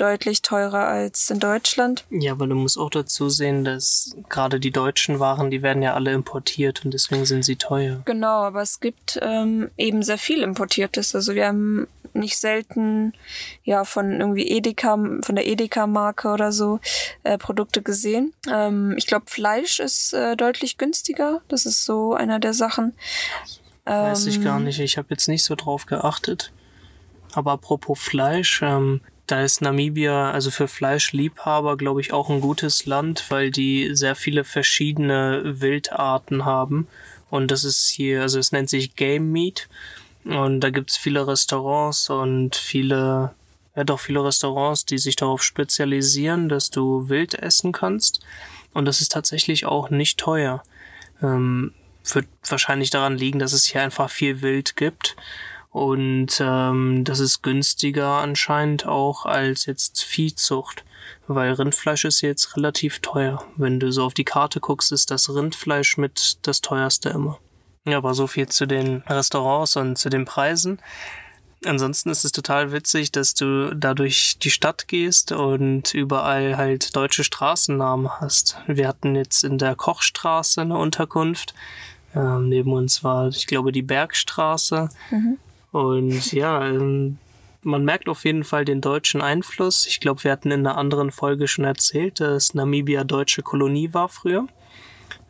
deutlich 0.00 0.42
teurer 0.42 0.86
als 0.86 1.30
in 1.30 1.40
Deutschland. 1.40 2.04
Ja, 2.10 2.32
aber 2.32 2.46
du 2.46 2.54
musst 2.54 2.78
auch 2.78 2.90
dazu 2.90 3.28
sehen, 3.28 3.64
dass 3.64 4.16
gerade 4.28 4.60
die 4.60 4.70
deutschen 4.70 5.20
Waren, 5.20 5.50
die 5.50 5.62
werden 5.62 5.82
ja 5.82 5.94
alle 5.94 6.12
importiert 6.12 6.84
und 6.84 6.94
deswegen 6.94 7.26
sind 7.26 7.44
sie 7.44 7.56
teuer. 7.56 8.00
Genau, 8.04 8.42
aber 8.42 8.62
es 8.62 8.80
gibt 8.80 9.18
ähm, 9.22 9.70
eben 9.76 10.02
sehr 10.02 10.18
viel 10.18 10.42
Importiertes. 10.42 11.14
Also 11.14 11.34
wir 11.34 11.46
haben 11.46 11.86
nicht 12.14 12.38
selten 12.38 13.12
ja 13.64 13.84
von 13.84 14.20
irgendwie 14.20 14.48
Edeka, 14.48 14.94
von 14.94 15.34
der 15.34 15.46
Edeka-Marke 15.46 16.28
oder 16.28 16.52
so 16.52 16.80
äh, 17.22 17.38
Produkte 17.38 17.82
gesehen. 17.82 18.32
Ähm, 18.50 18.94
ich 18.96 19.06
glaube, 19.06 19.26
Fleisch 19.28 19.80
ist 19.80 20.12
äh, 20.14 20.36
deutlich 20.36 20.78
günstiger. 20.78 21.42
Das 21.48 21.66
ist 21.66 21.84
so 21.84 22.14
einer 22.14 22.38
der 22.38 22.54
Sachen. 22.54 22.94
Weiß 23.84 24.26
ich 24.26 24.42
gar 24.42 24.58
ähm, 24.58 24.64
nicht. 24.64 24.80
Ich 24.80 24.98
habe 24.98 25.08
jetzt 25.10 25.28
nicht 25.28 25.44
so 25.44 25.54
drauf 25.54 25.86
geachtet. 25.86 26.52
Aber 27.32 27.52
apropos 27.52 27.98
Fleisch, 27.98 28.60
ähm, 28.62 29.00
da 29.28 29.42
ist 29.42 29.60
Namibia, 29.60 30.30
also 30.30 30.50
für 30.50 30.68
Fleischliebhaber, 30.68 31.76
glaube 31.76 32.00
ich, 32.00 32.12
auch 32.12 32.30
ein 32.30 32.40
gutes 32.40 32.86
Land, 32.86 33.26
weil 33.28 33.50
die 33.50 33.94
sehr 33.94 34.16
viele 34.16 34.42
verschiedene 34.42 35.42
Wildarten 35.60 36.44
haben 36.44 36.88
Und 37.30 37.50
das 37.50 37.64
ist 37.64 37.88
hier, 37.88 38.22
also 38.22 38.38
es 38.38 38.52
nennt 38.52 38.70
sich 38.70 38.96
Game 38.96 39.30
Meat. 39.30 39.68
Und 40.24 40.60
da 40.60 40.70
gibt's 40.70 40.96
viele 40.96 41.26
Restaurants 41.26 42.10
und 42.10 42.56
viele, 42.56 43.34
ja 43.76 43.84
doch 43.84 44.00
viele 44.00 44.24
Restaurants, 44.24 44.84
die 44.84 44.98
sich 44.98 45.16
darauf 45.16 45.42
spezialisieren, 45.42 46.48
dass 46.48 46.70
du 46.70 47.08
wild 47.08 47.34
essen 47.34 47.72
kannst. 47.72 48.20
Und 48.72 48.86
das 48.86 49.00
ist 49.00 49.12
tatsächlich 49.12 49.66
auch 49.66 49.90
nicht 49.90 50.18
teuer. 50.18 50.62
Ähm, 51.22 51.72
wird 52.14 52.26
wahrscheinlich 52.48 52.90
daran 52.90 53.18
liegen, 53.18 53.38
dass 53.38 53.52
es 53.52 53.66
hier 53.66 53.82
einfach 53.82 54.10
viel 54.10 54.40
Wild 54.40 54.76
gibt. 54.76 55.16
Und 55.70 56.40
ähm, 56.40 57.04
das 57.04 57.20
ist 57.20 57.42
günstiger 57.42 58.18
anscheinend 58.18 58.86
auch 58.86 59.26
als 59.26 59.66
jetzt 59.66 60.02
Viehzucht. 60.02 60.84
Weil 61.26 61.52
Rindfleisch 61.52 62.04
ist 62.04 62.22
jetzt 62.22 62.56
relativ 62.56 63.00
teuer. 63.00 63.44
Wenn 63.56 63.78
du 63.80 63.92
so 63.92 64.04
auf 64.04 64.14
die 64.14 64.24
Karte 64.24 64.60
guckst, 64.60 64.92
ist 64.92 65.10
das 65.10 65.28
Rindfleisch 65.28 65.98
mit 65.98 66.38
das 66.42 66.62
teuerste 66.62 67.10
immer. 67.10 67.38
Ja, 67.84 67.98
aber 67.98 68.14
so 68.14 68.26
viel 68.26 68.48
zu 68.48 68.66
den 68.66 69.02
Restaurants 69.06 69.76
und 69.76 69.96
zu 69.96 70.08
den 70.08 70.24
Preisen. 70.24 70.78
Ansonsten 71.64 72.10
ist 72.10 72.24
es 72.24 72.32
total 72.32 72.72
witzig, 72.72 73.10
dass 73.10 73.34
du 73.34 73.74
da 73.74 73.94
durch 73.94 74.38
die 74.38 74.50
Stadt 74.50 74.86
gehst 74.88 75.32
und 75.32 75.92
überall 75.92 76.56
halt 76.56 76.94
deutsche 76.94 77.24
Straßennamen 77.24 78.20
hast. 78.20 78.56
Wir 78.66 78.86
hatten 78.86 79.16
jetzt 79.16 79.42
in 79.42 79.58
der 79.58 79.74
Kochstraße 79.74 80.60
eine 80.60 80.78
Unterkunft. 80.78 81.54
Ähm, 82.14 82.48
neben 82.48 82.72
uns 82.72 83.02
war, 83.02 83.28
ich 83.28 83.46
glaube, 83.46 83.72
die 83.72 83.82
Bergstraße. 83.82 84.88
Mhm. 85.10 85.38
Und 85.72 86.32
ja, 86.32 86.66
ähm, 86.66 87.18
man 87.62 87.84
merkt 87.84 88.08
auf 88.08 88.24
jeden 88.24 88.44
Fall 88.44 88.64
den 88.64 88.80
deutschen 88.80 89.20
Einfluss. 89.20 89.86
Ich 89.86 90.00
glaube, 90.00 90.24
wir 90.24 90.32
hatten 90.32 90.50
in 90.50 90.66
einer 90.66 90.78
anderen 90.78 91.10
Folge 91.10 91.48
schon 91.48 91.64
erzählt, 91.64 92.20
dass 92.20 92.54
Namibia 92.54 93.04
deutsche 93.04 93.42
Kolonie 93.42 93.92
war 93.92 94.08
früher. 94.08 94.46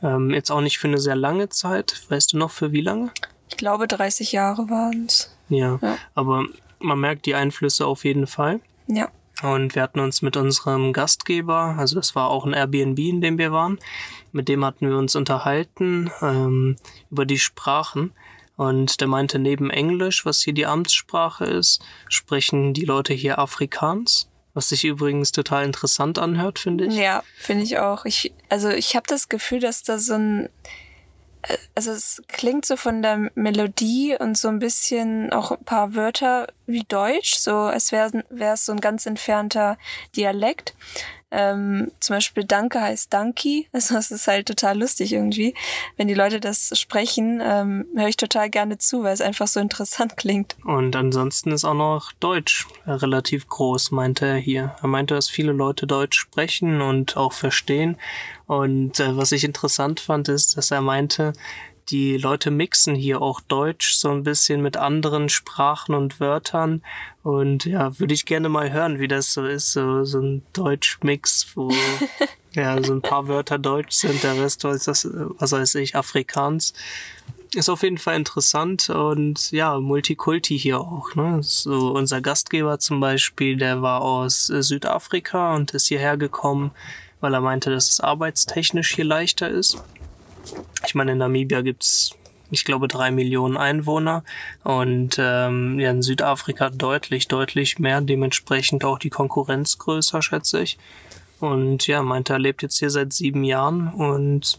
Ähm, 0.02 0.30
jetzt 0.30 0.50
auch 0.50 0.60
nicht 0.60 0.78
für 0.78 0.88
eine 0.88 0.98
sehr 0.98 1.16
lange 1.16 1.48
Zeit. 1.48 2.00
Weißt 2.08 2.32
du 2.32 2.38
noch 2.38 2.50
für 2.50 2.72
wie 2.72 2.80
lange? 2.80 3.10
Ich 3.48 3.56
glaube, 3.56 3.88
30 3.88 4.32
Jahre 4.32 4.68
waren 4.68 5.06
es. 5.06 5.34
Ja, 5.48 5.78
ja, 5.82 5.96
aber 6.14 6.44
man 6.80 7.00
merkt 7.00 7.26
die 7.26 7.34
Einflüsse 7.34 7.86
auf 7.86 8.04
jeden 8.04 8.26
Fall. 8.26 8.60
Ja. 8.86 9.08
Und 9.42 9.74
wir 9.74 9.82
hatten 9.82 10.00
uns 10.00 10.20
mit 10.20 10.36
unserem 10.36 10.92
Gastgeber, 10.92 11.76
also 11.78 11.94
das 11.94 12.16
war 12.16 12.28
auch 12.28 12.44
ein 12.44 12.54
Airbnb, 12.54 12.98
in 12.98 13.20
dem 13.20 13.38
wir 13.38 13.52
waren, 13.52 13.78
mit 14.32 14.48
dem 14.48 14.64
hatten 14.64 14.88
wir 14.88 14.98
uns 14.98 15.14
unterhalten 15.14 16.10
ähm, 16.20 16.76
über 17.10 17.24
die 17.24 17.38
Sprachen. 17.38 18.12
Und 18.58 19.00
der 19.00 19.06
meinte, 19.06 19.38
neben 19.38 19.70
Englisch, 19.70 20.26
was 20.26 20.42
hier 20.42 20.52
die 20.52 20.66
Amtssprache 20.66 21.44
ist, 21.44 21.80
sprechen 22.08 22.74
die 22.74 22.84
Leute 22.84 23.14
hier 23.14 23.38
Afrikaans. 23.38 24.28
Was 24.52 24.70
sich 24.70 24.84
übrigens 24.84 25.30
total 25.30 25.64
interessant 25.64 26.18
anhört, 26.18 26.58
finde 26.58 26.86
ich. 26.86 26.96
Ja, 26.96 27.22
finde 27.36 27.62
ich 27.62 27.78
auch. 27.78 28.04
Ich, 28.04 28.32
also 28.48 28.70
ich 28.70 28.96
habe 28.96 29.06
das 29.06 29.28
Gefühl, 29.28 29.60
dass 29.60 29.84
da 29.84 30.00
so 30.00 30.14
ein 30.14 30.48
also 31.76 31.92
es 31.92 32.20
klingt 32.26 32.66
so 32.66 32.76
von 32.76 33.00
der 33.00 33.30
Melodie 33.36 34.16
und 34.18 34.36
so 34.36 34.48
ein 34.48 34.58
bisschen 34.58 35.32
auch 35.32 35.52
ein 35.52 35.64
paar 35.64 35.94
Wörter 35.94 36.48
wie 36.66 36.82
Deutsch, 36.82 37.36
so 37.36 37.54
als 37.54 37.92
wäre 37.92 38.10
es 38.52 38.66
so 38.66 38.72
ein 38.72 38.80
ganz 38.80 39.06
entfernter 39.06 39.78
Dialekt. 40.16 40.74
Ähm, 41.30 41.90
zum 42.00 42.16
Beispiel 42.16 42.44
Danke 42.44 42.80
heißt 42.80 43.12
Danki. 43.12 43.68
Also 43.78 43.96
es 43.96 44.10
ist 44.10 44.26
halt 44.26 44.46
total 44.46 44.78
lustig 44.78 45.12
irgendwie. 45.12 45.54
Wenn 45.96 46.08
die 46.08 46.14
Leute 46.14 46.40
das 46.40 46.72
sprechen, 46.78 47.40
ähm, 47.42 47.86
höre 47.94 48.08
ich 48.08 48.16
total 48.16 48.50
gerne 48.50 48.78
zu, 48.78 49.02
weil 49.02 49.14
es 49.14 49.20
einfach 49.20 49.46
so 49.46 49.60
interessant 49.60 50.16
klingt. 50.16 50.56
Und 50.64 50.96
ansonsten 50.96 51.52
ist 51.52 51.64
auch 51.64 51.74
noch 51.74 52.12
Deutsch 52.12 52.66
relativ 52.86 53.48
groß, 53.48 53.90
meinte 53.92 54.26
er 54.26 54.36
hier. 54.36 54.74
Er 54.82 54.88
meinte, 54.88 55.14
dass 55.14 55.28
viele 55.28 55.52
Leute 55.52 55.86
Deutsch 55.86 56.18
sprechen 56.18 56.80
und 56.80 57.16
auch 57.16 57.32
verstehen. 57.32 57.96
Und 58.46 58.98
äh, 58.98 59.16
was 59.16 59.32
ich 59.32 59.44
interessant 59.44 60.00
fand, 60.00 60.28
ist, 60.28 60.56
dass 60.56 60.70
er 60.70 60.80
meinte, 60.80 61.34
die 61.90 62.16
Leute 62.16 62.50
mixen 62.50 62.94
hier 62.94 63.22
auch 63.22 63.40
Deutsch 63.40 63.94
so 63.94 64.10
ein 64.10 64.22
bisschen 64.22 64.60
mit 64.62 64.76
anderen 64.76 65.28
Sprachen 65.28 65.94
und 65.94 66.20
Wörtern. 66.20 66.82
Und 67.22 67.64
ja, 67.64 67.98
würde 67.98 68.14
ich 68.14 68.26
gerne 68.26 68.48
mal 68.48 68.72
hören, 68.72 68.98
wie 69.00 69.08
das 69.08 69.32
so 69.32 69.44
ist, 69.44 69.72
so, 69.72 70.04
so 70.04 70.20
ein 70.20 70.42
Deutsch-Mix, 70.52 71.52
wo 71.54 71.72
ja 72.54 72.82
so 72.82 72.92
ein 72.92 73.02
paar 73.02 73.28
Wörter 73.28 73.58
Deutsch 73.58 73.96
sind, 73.96 74.22
der 74.22 74.40
Rest 74.40 74.64
ist 74.64 74.88
das, 74.88 75.08
was 75.12 75.52
weiß 75.52 75.76
ich, 75.76 75.96
Afrikaans. 75.96 76.74
Ist 77.54 77.70
auf 77.70 77.82
jeden 77.82 77.96
Fall 77.96 78.16
interessant 78.16 78.90
und 78.90 79.50
ja, 79.52 79.80
Multikulti 79.80 80.58
hier 80.58 80.80
auch. 80.80 81.14
Ne? 81.14 81.38
So 81.42 81.92
unser 81.92 82.20
Gastgeber 82.20 82.78
zum 82.78 83.00
Beispiel, 83.00 83.56
der 83.56 83.80
war 83.80 84.02
aus 84.02 84.46
Südafrika 84.46 85.54
und 85.54 85.70
ist 85.70 85.86
hierher 85.86 86.18
gekommen, 86.18 86.72
weil 87.20 87.32
er 87.32 87.40
meinte, 87.40 87.70
dass 87.70 87.88
es 87.88 88.00
arbeitstechnisch 88.00 88.94
hier 88.94 89.06
leichter 89.06 89.48
ist. 89.48 89.82
Ich 90.86 90.94
meine, 90.94 91.12
in 91.12 91.18
Namibia 91.18 91.60
gibt's 91.62 92.18
ich 92.50 92.64
glaube, 92.64 92.88
drei 92.88 93.10
Millionen 93.10 93.56
Einwohner 93.56 94.24
und 94.64 95.16
ähm, 95.18 95.78
ja, 95.78 95.90
in 95.90 96.02
Südafrika 96.02 96.70
deutlich, 96.70 97.28
deutlich 97.28 97.78
mehr, 97.78 98.00
dementsprechend 98.00 98.84
auch 98.84 98.98
die 98.98 99.10
Konkurrenz 99.10 99.78
größer, 99.78 100.22
schätze 100.22 100.62
ich. 100.62 100.78
Und 101.40 101.86
ja, 101.86 102.02
meinte, 102.02 102.32
er 102.32 102.38
lebt 102.38 102.62
jetzt 102.62 102.78
hier 102.78 102.90
seit 102.90 103.12
sieben 103.12 103.44
Jahren 103.44 103.88
und 103.88 104.58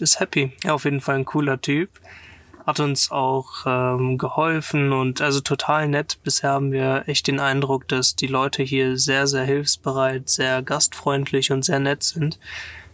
ist 0.00 0.18
happy. 0.18 0.52
Ja, 0.64 0.74
auf 0.74 0.84
jeden 0.84 1.00
Fall 1.00 1.16
ein 1.16 1.24
cooler 1.24 1.60
Typ. 1.60 1.90
Hat 2.66 2.80
uns 2.80 3.10
auch 3.10 3.64
ähm, 3.66 4.18
geholfen 4.18 4.92
und 4.92 5.20
also 5.20 5.40
total 5.40 5.88
nett. 5.88 6.18
Bisher 6.22 6.50
haben 6.50 6.72
wir 6.72 7.04
echt 7.06 7.26
den 7.26 7.40
Eindruck, 7.40 7.86
dass 7.88 8.16
die 8.16 8.26
Leute 8.26 8.62
hier 8.62 8.96
sehr, 8.96 9.26
sehr 9.26 9.44
hilfsbereit, 9.44 10.28
sehr 10.28 10.62
gastfreundlich 10.62 11.52
und 11.52 11.64
sehr 11.64 11.80
nett 11.80 12.02
sind. 12.02 12.38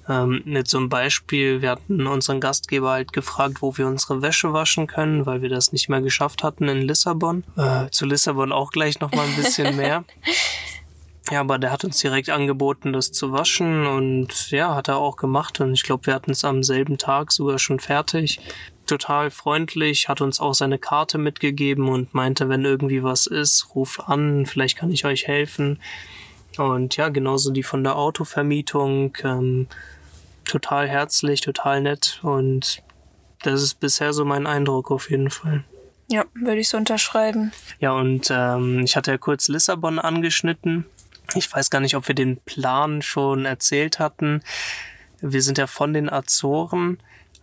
Ähm, 0.08 0.42
mit 0.44 0.68
so 0.68 0.78
einem 0.78 0.88
Beispiel, 0.88 1.62
wir 1.62 1.70
hatten 1.70 2.06
unseren 2.06 2.40
Gastgeber 2.40 2.90
halt 2.90 3.12
gefragt, 3.12 3.60
wo 3.60 3.76
wir 3.76 3.88
unsere 3.88 4.22
Wäsche 4.22 4.52
waschen 4.52 4.86
können, 4.86 5.26
weil 5.26 5.42
wir 5.42 5.48
das 5.48 5.72
nicht 5.72 5.88
mehr 5.88 6.00
geschafft 6.00 6.44
hatten 6.44 6.68
in 6.68 6.82
Lissabon. 6.82 7.42
Äh, 7.56 7.90
zu 7.90 8.06
Lissabon 8.06 8.52
auch 8.52 8.70
gleich 8.70 9.00
nochmal 9.00 9.26
ein 9.26 9.36
bisschen 9.36 9.76
mehr. 9.78 10.04
Ja, 11.30 11.40
aber 11.40 11.58
der 11.58 11.72
hat 11.72 11.84
uns 11.84 11.98
direkt 11.98 12.30
angeboten, 12.30 12.92
das 12.92 13.10
zu 13.10 13.32
waschen 13.32 13.84
und 13.84 14.52
ja, 14.52 14.76
hat 14.76 14.86
er 14.86 14.98
auch 14.98 15.16
gemacht 15.16 15.60
und 15.60 15.72
ich 15.74 15.82
glaube, 15.82 16.06
wir 16.06 16.14
hatten 16.14 16.30
es 16.30 16.44
am 16.44 16.62
selben 16.62 16.98
Tag 16.98 17.32
sogar 17.32 17.58
schon 17.58 17.80
fertig. 17.80 18.38
Total 18.86 19.32
freundlich, 19.32 20.08
hat 20.08 20.20
uns 20.20 20.38
auch 20.38 20.54
seine 20.54 20.78
Karte 20.78 21.18
mitgegeben 21.18 21.88
und 21.88 22.14
meinte, 22.14 22.48
wenn 22.48 22.64
irgendwie 22.64 23.02
was 23.02 23.26
ist, 23.26 23.74
ruft 23.74 24.08
an, 24.08 24.46
vielleicht 24.46 24.78
kann 24.78 24.92
ich 24.92 25.04
euch 25.04 25.26
helfen. 25.26 25.80
Und 26.58 26.96
ja, 26.96 27.08
genauso 27.08 27.50
die 27.50 27.64
von 27.64 27.82
der 27.82 27.96
Autovermietung. 27.96 29.16
Ähm, 29.24 29.66
total 30.46 30.88
herzlich, 30.88 31.40
total 31.40 31.80
nett 31.80 32.20
und 32.22 32.82
das 33.42 33.62
ist 33.62 33.80
bisher 33.80 34.12
so 34.12 34.24
mein 34.24 34.46
Eindruck 34.46 34.90
auf 34.90 35.10
jeden 35.10 35.30
Fall. 35.30 35.64
Ja, 36.08 36.24
würde 36.34 36.60
ich 36.60 36.68
so 36.68 36.76
unterschreiben. 36.76 37.52
Ja, 37.80 37.92
und 37.92 38.28
ähm, 38.30 38.80
ich 38.80 38.96
hatte 38.96 39.10
ja 39.10 39.18
kurz 39.18 39.48
Lissabon 39.48 39.98
angeschnitten. 39.98 40.86
Ich 41.34 41.52
weiß 41.52 41.70
gar 41.70 41.80
nicht, 41.80 41.96
ob 41.96 42.06
wir 42.06 42.14
den 42.14 42.38
Plan 42.38 43.02
schon 43.02 43.44
erzählt 43.44 43.98
hatten. 43.98 44.42
Wir 45.20 45.42
sind 45.42 45.58
ja 45.58 45.66
von 45.66 45.92
den 45.92 46.08
Azoren 46.10 46.98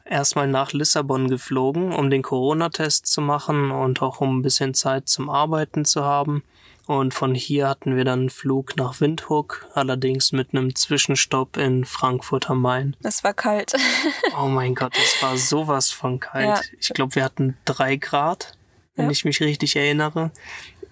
erstmal 0.06 0.48
nach 0.48 0.74
Lissabon 0.74 1.30
geflogen, 1.30 1.94
um 1.94 2.10
den 2.10 2.22
Corona-Test 2.22 3.08
zu 3.08 3.22
machen 3.22 3.72
und 3.72 4.02
auch 4.02 4.22
um 4.22 4.40
ein 4.40 4.42
bisschen 4.42 4.74
Zeit 4.74 5.08
zum 5.08 5.30
Arbeiten 5.30 5.86
zu 5.86 6.04
haben. 6.04 6.44
Und 6.86 7.14
von 7.14 7.34
hier 7.34 7.70
hatten 7.70 7.96
wir 7.96 8.04
dann 8.04 8.22
einen 8.22 8.30
Flug 8.30 8.76
nach 8.76 9.00
Windhoek, 9.00 9.66
allerdings 9.74 10.34
mit 10.34 10.50
einem 10.52 10.76
Zwischenstopp 10.76 11.56
in 11.56 11.86
Frankfurt 11.86 12.50
am 12.50 12.62
Main. 12.62 12.98
Es 13.02 13.24
war 13.24 13.34
kalt. 13.34 13.74
oh 14.42 14.48
mein 14.48 14.76
Gott, 14.76 14.94
es 14.98 15.22
war 15.24 15.38
sowas 15.38 15.92
von 15.92 16.20
kalt. 16.20 16.46
Ja. 16.46 16.62
Ich 16.80 16.90
glaube, 16.90 17.16
wir 17.16 17.24
hatten 17.24 17.58
drei 17.64 17.96
Grad, 17.96 18.58
wenn 18.96 19.06
ja. 19.06 19.12
ich 19.12 19.24
mich 19.24 19.40
richtig 19.40 19.78
erinnere. 19.78 20.32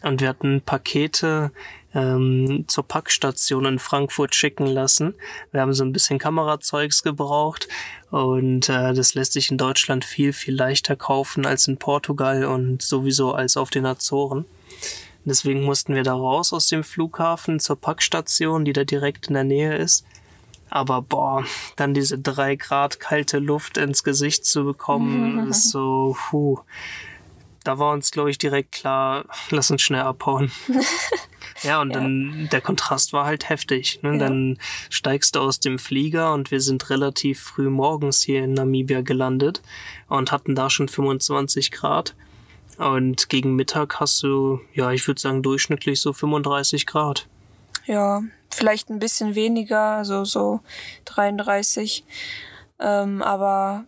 Und 0.02 0.22
wir 0.22 0.30
hatten 0.30 0.62
Pakete 0.62 1.52
ähm, 1.94 2.66
zur 2.68 2.88
Packstation 2.88 3.66
in 3.66 3.80
Frankfurt 3.80 4.36
schicken 4.36 4.66
lassen. 4.66 5.14
Wir 5.52 5.62
haben 5.62 5.74
so 5.74 5.84
ein 5.84 5.92
bisschen 5.92 6.20
Kamerazeugs 6.20 7.04
gebraucht 7.04 7.68
und 8.10 8.70
äh, 8.70 8.94
das 8.94 9.14
lässt 9.14 9.34
sich 9.34 9.52
in 9.52 9.58
Deutschland 9.58 10.06
viel, 10.06 10.34
viel 10.34 10.56
leichter 10.56 10.96
kaufen 10.96 11.46
als 11.46 11.68
in 11.68 11.78
Portugal 11.78 12.46
und 12.46 12.82
sowieso 12.82 13.34
als 13.34 13.58
auf 13.58 13.70
den 13.70 13.86
Azoren. 13.86 14.46
Deswegen 15.24 15.64
mussten 15.64 15.94
wir 15.94 16.04
da 16.04 16.14
raus 16.14 16.52
aus 16.52 16.68
dem 16.68 16.84
Flughafen 16.84 17.60
zur 17.60 17.80
Packstation, 17.80 18.66
die 18.66 18.74
da 18.74 18.84
direkt 18.84 19.28
in 19.28 19.36
der 19.36 19.44
Nähe 19.44 19.76
ist. 19.76 20.06
Aber 20.70 21.02
boah, 21.02 21.44
dann 21.76 21.94
diese 21.94 22.18
drei 22.18 22.56
Grad 22.56 23.00
kalte 23.00 23.40
Luft 23.40 23.78
ins 23.78 24.04
Gesicht 24.04 24.46
zu 24.46 24.64
bekommen, 24.64 25.48
ist 25.50 25.70
so, 25.70 26.16
puh. 26.30 26.60
Da 27.64 27.78
war 27.78 27.94
uns, 27.94 28.12
glaube 28.12 28.32
ich, 28.32 28.38
direkt 28.38 28.72
klar, 28.72 29.26
lass 29.50 29.70
uns 29.70 29.82
schnell 29.82 30.02
abhauen. 30.02 30.52
ja, 31.64 31.80
und 31.82 31.92
ja. 31.92 32.00
dann 32.00 32.50
der 32.52 32.62
Kontrast 32.62 33.14
war 33.14 33.26
halt 33.26 33.50
heftig. 33.50 34.00
Ne? 34.02 34.14
Ja. 34.14 34.18
Dann 34.18 34.58
steigst 34.90 35.36
du 35.36 35.42
aus 35.42 35.60
dem 35.60 35.78
Flieger 35.78 36.34
und 36.34 36.50
wir 36.50 36.62
sind 36.62 36.90
relativ 36.90 37.40
früh 37.40 37.70
morgens 37.70 38.22
hier 38.22 38.44
in 38.44 38.54
Namibia 38.54 39.02
gelandet 39.02 39.62
und 40.08 40.32
hatten 40.32 40.56
da 40.56 40.70
schon 40.70 40.88
25 40.88 41.72
Grad. 41.72 42.16
Und 42.78 43.30
gegen 43.30 43.56
Mittag 43.56 44.00
hast 44.00 44.24
du, 44.24 44.60
ja, 44.74 44.92
ich 44.92 45.06
würde 45.08 45.22
sagen, 45.22 45.44
durchschnittlich 45.44 46.02
so 46.02 46.14
35 46.14 46.88
Grad. 46.88 47.28
Ja, 47.86 48.24
vielleicht 48.50 48.90
ein 48.90 49.00
bisschen 49.00 49.36
weniger, 49.36 49.98
also 49.98 50.26
so 50.26 50.62
33. 51.06 52.04
Ähm, 52.80 53.22
aber 53.22 53.86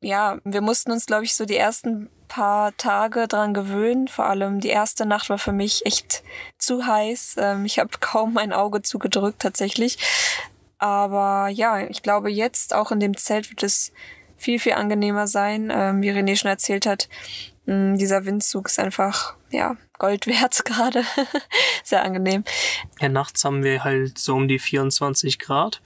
ja, 0.00 0.38
wir 0.44 0.60
mussten 0.62 0.90
uns, 0.90 1.06
glaube 1.06 1.24
ich, 1.24 1.34
so 1.34 1.44
die 1.44 1.56
ersten 1.56 2.08
paar 2.32 2.74
Tage 2.78 3.28
dran 3.28 3.52
gewöhnen. 3.52 4.08
Vor 4.08 4.24
allem 4.24 4.60
die 4.60 4.70
erste 4.70 5.04
Nacht 5.04 5.28
war 5.28 5.36
für 5.36 5.52
mich 5.52 5.84
echt 5.84 6.22
zu 6.56 6.86
heiß. 6.86 7.36
Ähm, 7.38 7.66
ich 7.66 7.78
habe 7.78 7.90
kaum 8.00 8.32
mein 8.32 8.54
Auge 8.54 8.80
zugedrückt 8.80 9.42
tatsächlich. 9.42 9.98
Aber 10.78 11.48
ja, 11.48 11.86
ich 11.86 12.02
glaube, 12.02 12.30
jetzt 12.30 12.74
auch 12.74 12.90
in 12.90 13.00
dem 13.00 13.16
Zelt 13.16 13.50
wird 13.50 13.62
es 13.62 13.92
viel, 14.38 14.58
viel 14.58 14.72
angenehmer 14.72 15.26
sein. 15.26 15.70
Ähm, 15.70 16.00
wie 16.00 16.10
René 16.10 16.34
schon 16.36 16.50
erzählt 16.50 16.86
hat, 16.86 17.10
mh, 17.66 17.98
dieser 17.98 18.24
Windzug 18.24 18.68
ist 18.68 18.78
einfach, 18.78 19.34
ja, 19.50 19.76
Gold 19.98 20.26
wert 20.26 20.64
gerade. 20.64 21.04
Sehr 21.84 22.02
angenehm. 22.02 22.44
Ja, 22.98 23.10
nachts 23.10 23.44
haben 23.44 23.62
wir 23.62 23.84
halt 23.84 24.18
so 24.18 24.34
um 24.34 24.48
die 24.48 24.58
24 24.58 25.38
Grad. 25.38 25.82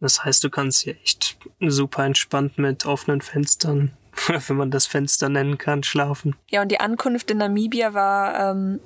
Das 0.00 0.24
heißt, 0.24 0.42
du 0.42 0.48
kannst 0.48 0.80
hier 0.80 0.96
echt 1.02 1.36
super 1.60 2.06
entspannt 2.06 2.56
mit 2.56 2.86
offenen 2.86 3.20
Fenstern, 3.20 3.92
wenn 4.48 4.56
man 4.56 4.70
das 4.70 4.86
Fenster 4.86 5.28
nennen 5.28 5.58
kann, 5.58 5.82
schlafen. 5.82 6.36
Ja, 6.48 6.62
und 6.62 6.68
die 6.70 6.80
Ankunft 6.80 7.30
in 7.30 7.38
Namibia 7.38 7.94
war 7.94 8.50
ähm, 8.50 8.80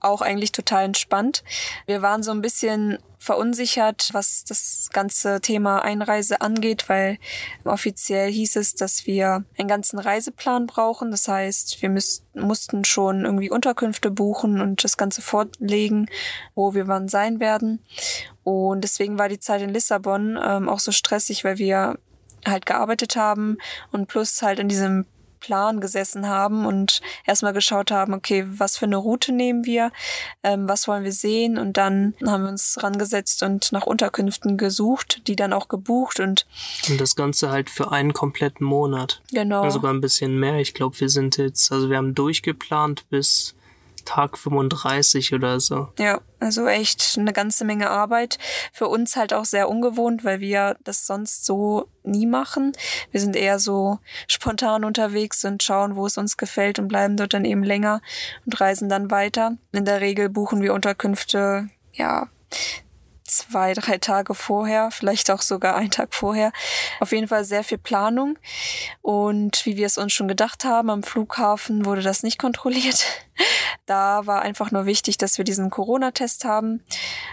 auch 0.00 0.20
eigentlich 0.20 0.52
total 0.52 0.84
entspannt. 0.84 1.42
Wir 1.86 2.02
waren 2.02 2.22
so 2.22 2.30
ein 2.30 2.42
bisschen 2.42 2.98
verunsichert, 3.18 4.10
was 4.12 4.44
das 4.44 4.90
ganze 4.92 5.40
Thema 5.40 5.78
Einreise 5.78 6.42
angeht, 6.42 6.90
weil 6.90 7.18
offiziell 7.64 8.30
hieß 8.30 8.56
es, 8.56 8.74
dass 8.74 9.06
wir 9.06 9.44
einen 9.56 9.68
ganzen 9.68 9.98
Reiseplan 9.98 10.66
brauchen. 10.66 11.10
Das 11.10 11.26
heißt, 11.26 11.80
wir 11.80 11.88
mussten 12.34 12.84
schon 12.84 13.24
irgendwie 13.24 13.50
Unterkünfte 13.50 14.10
buchen 14.10 14.60
und 14.60 14.84
das 14.84 14.98
Ganze 14.98 15.22
vorlegen, 15.22 16.06
wo 16.54 16.74
wir 16.74 16.86
wann 16.86 17.08
sein 17.08 17.40
werden. 17.40 17.82
Und 18.42 18.82
deswegen 18.82 19.18
war 19.18 19.30
die 19.30 19.40
Zeit 19.40 19.62
in 19.62 19.70
Lissabon 19.70 20.38
ähm, 20.44 20.68
auch 20.68 20.80
so 20.80 20.92
stressig, 20.92 21.44
weil 21.44 21.56
wir 21.56 21.98
halt 22.46 22.66
gearbeitet 22.66 23.16
haben 23.16 23.58
und 23.92 24.06
plus 24.06 24.42
halt 24.42 24.58
in 24.58 24.68
diesem 24.68 25.06
Plan 25.44 25.82
gesessen 25.82 26.26
haben 26.26 26.64
und 26.64 27.02
erstmal 27.26 27.52
geschaut 27.52 27.90
haben, 27.90 28.14
okay, 28.14 28.46
was 28.46 28.78
für 28.78 28.86
eine 28.86 28.96
Route 28.96 29.30
nehmen 29.30 29.66
wir, 29.66 29.92
ähm, 30.42 30.66
was 30.66 30.88
wollen 30.88 31.04
wir 31.04 31.12
sehen 31.12 31.58
und 31.58 31.76
dann 31.76 32.14
haben 32.24 32.44
wir 32.44 32.48
uns 32.48 32.82
rangesetzt 32.82 33.42
und 33.42 33.70
nach 33.70 33.84
Unterkünften 33.84 34.56
gesucht, 34.56 35.20
die 35.26 35.36
dann 35.36 35.52
auch 35.52 35.68
gebucht 35.68 36.18
und 36.18 36.46
und 36.88 36.98
das 36.98 37.14
Ganze 37.14 37.50
halt 37.50 37.68
für 37.68 37.92
einen 37.92 38.14
kompletten 38.14 38.66
Monat. 38.66 39.20
Genau. 39.32 39.68
Sogar 39.68 39.92
ein 39.92 40.00
bisschen 40.00 40.40
mehr. 40.40 40.60
Ich 40.60 40.72
glaube, 40.72 40.98
wir 40.98 41.10
sind 41.10 41.36
jetzt, 41.36 41.70
also 41.70 41.90
wir 41.90 41.98
haben 41.98 42.14
durchgeplant 42.14 43.04
bis 43.10 43.54
Tag 44.04 44.38
35 44.38 45.34
oder 45.34 45.60
so. 45.60 45.88
Ja, 45.98 46.20
also 46.40 46.66
echt 46.66 47.16
eine 47.18 47.32
ganze 47.32 47.64
Menge 47.64 47.90
Arbeit. 47.90 48.38
Für 48.72 48.88
uns 48.88 49.16
halt 49.16 49.32
auch 49.32 49.44
sehr 49.44 49.68
ungewohnt, 49.68 50.24
weil 50.24 50.40
wir 50.40 50.76
das 50.84 51.06
sonst 51.06 51.44
so 51.44 51.88
nie 52.02 52.26
machen. 52.26 52.72
Wir 53.10 53.20
sind 53.20 53.36
eher 53.36 53.58
so 53.58 53.98
spontan 54.28 54.84
unterwegs 54.84 55.44
und 55.44 55.62
schauen, 55.62 55.96
wo 55.96 56.06
es 56.06 56.18
uns 56.18 56.36
gefällt 56.36 56.78
und 56.78 56.88
bleiben 56.88 57.16
dort 57.16 57.34
dann 57.34 57.44
eben 57.44 57.64
länger 57.64 58.00
und 58.44 58.60
reisen 58.60 58.88
dann 58.88 59.10
weiter. 59.10 59.56
In 59.72 59.84
der 59.84 60.00
Regel 60.00 60.28
buchen 60.28 60.62
wir 60.62 60.74
Unterkünfte, 60.74 61.68
ja, 61.92 62.28
zwei, 63.24 63.72
drei 63.72 63.98
Tage 63.98 64.34
vorher, 64.34 64.90
vielleicht 64.90 65.30
auch 65.30 65.40
sogar 65.40 65.76
einen 65.76 65.90
Tag 65.90 66.14
vorher. 66.14 66.52
Auf 67.00 67.12
jeden 67.12 67.28
Fall 67.28 67.44
sehr 67.44 67.64
viel 67.64 67.78
Planung. 67.78 68.38
Und 69.00 69.64
wie 69.64 69.76
wir 69.76 69.86
es 69.86 69.98
uns 69.98 70.12
schon 70.12 70.28
gedacht 70.28 70.64
haben, 70.64 70.90
am 70.90 71.02
Flughafen 71.02 71.86
wurde 71.86 72.02
das 72.02 72.22
nicht 72.22 72.38
kontrolliert. 72.38 73.04
Da 73.86 74.24
war 74.26 74.40
einfach 74.40 74.70
nur 74.70 74.86
wichtig, 74.86 75.18
dass 75.18 75.36
wir 75.36 75.44
diesen 75.44 75.68
Corona-Test 75.68 76.44
haben. 76.44 76.82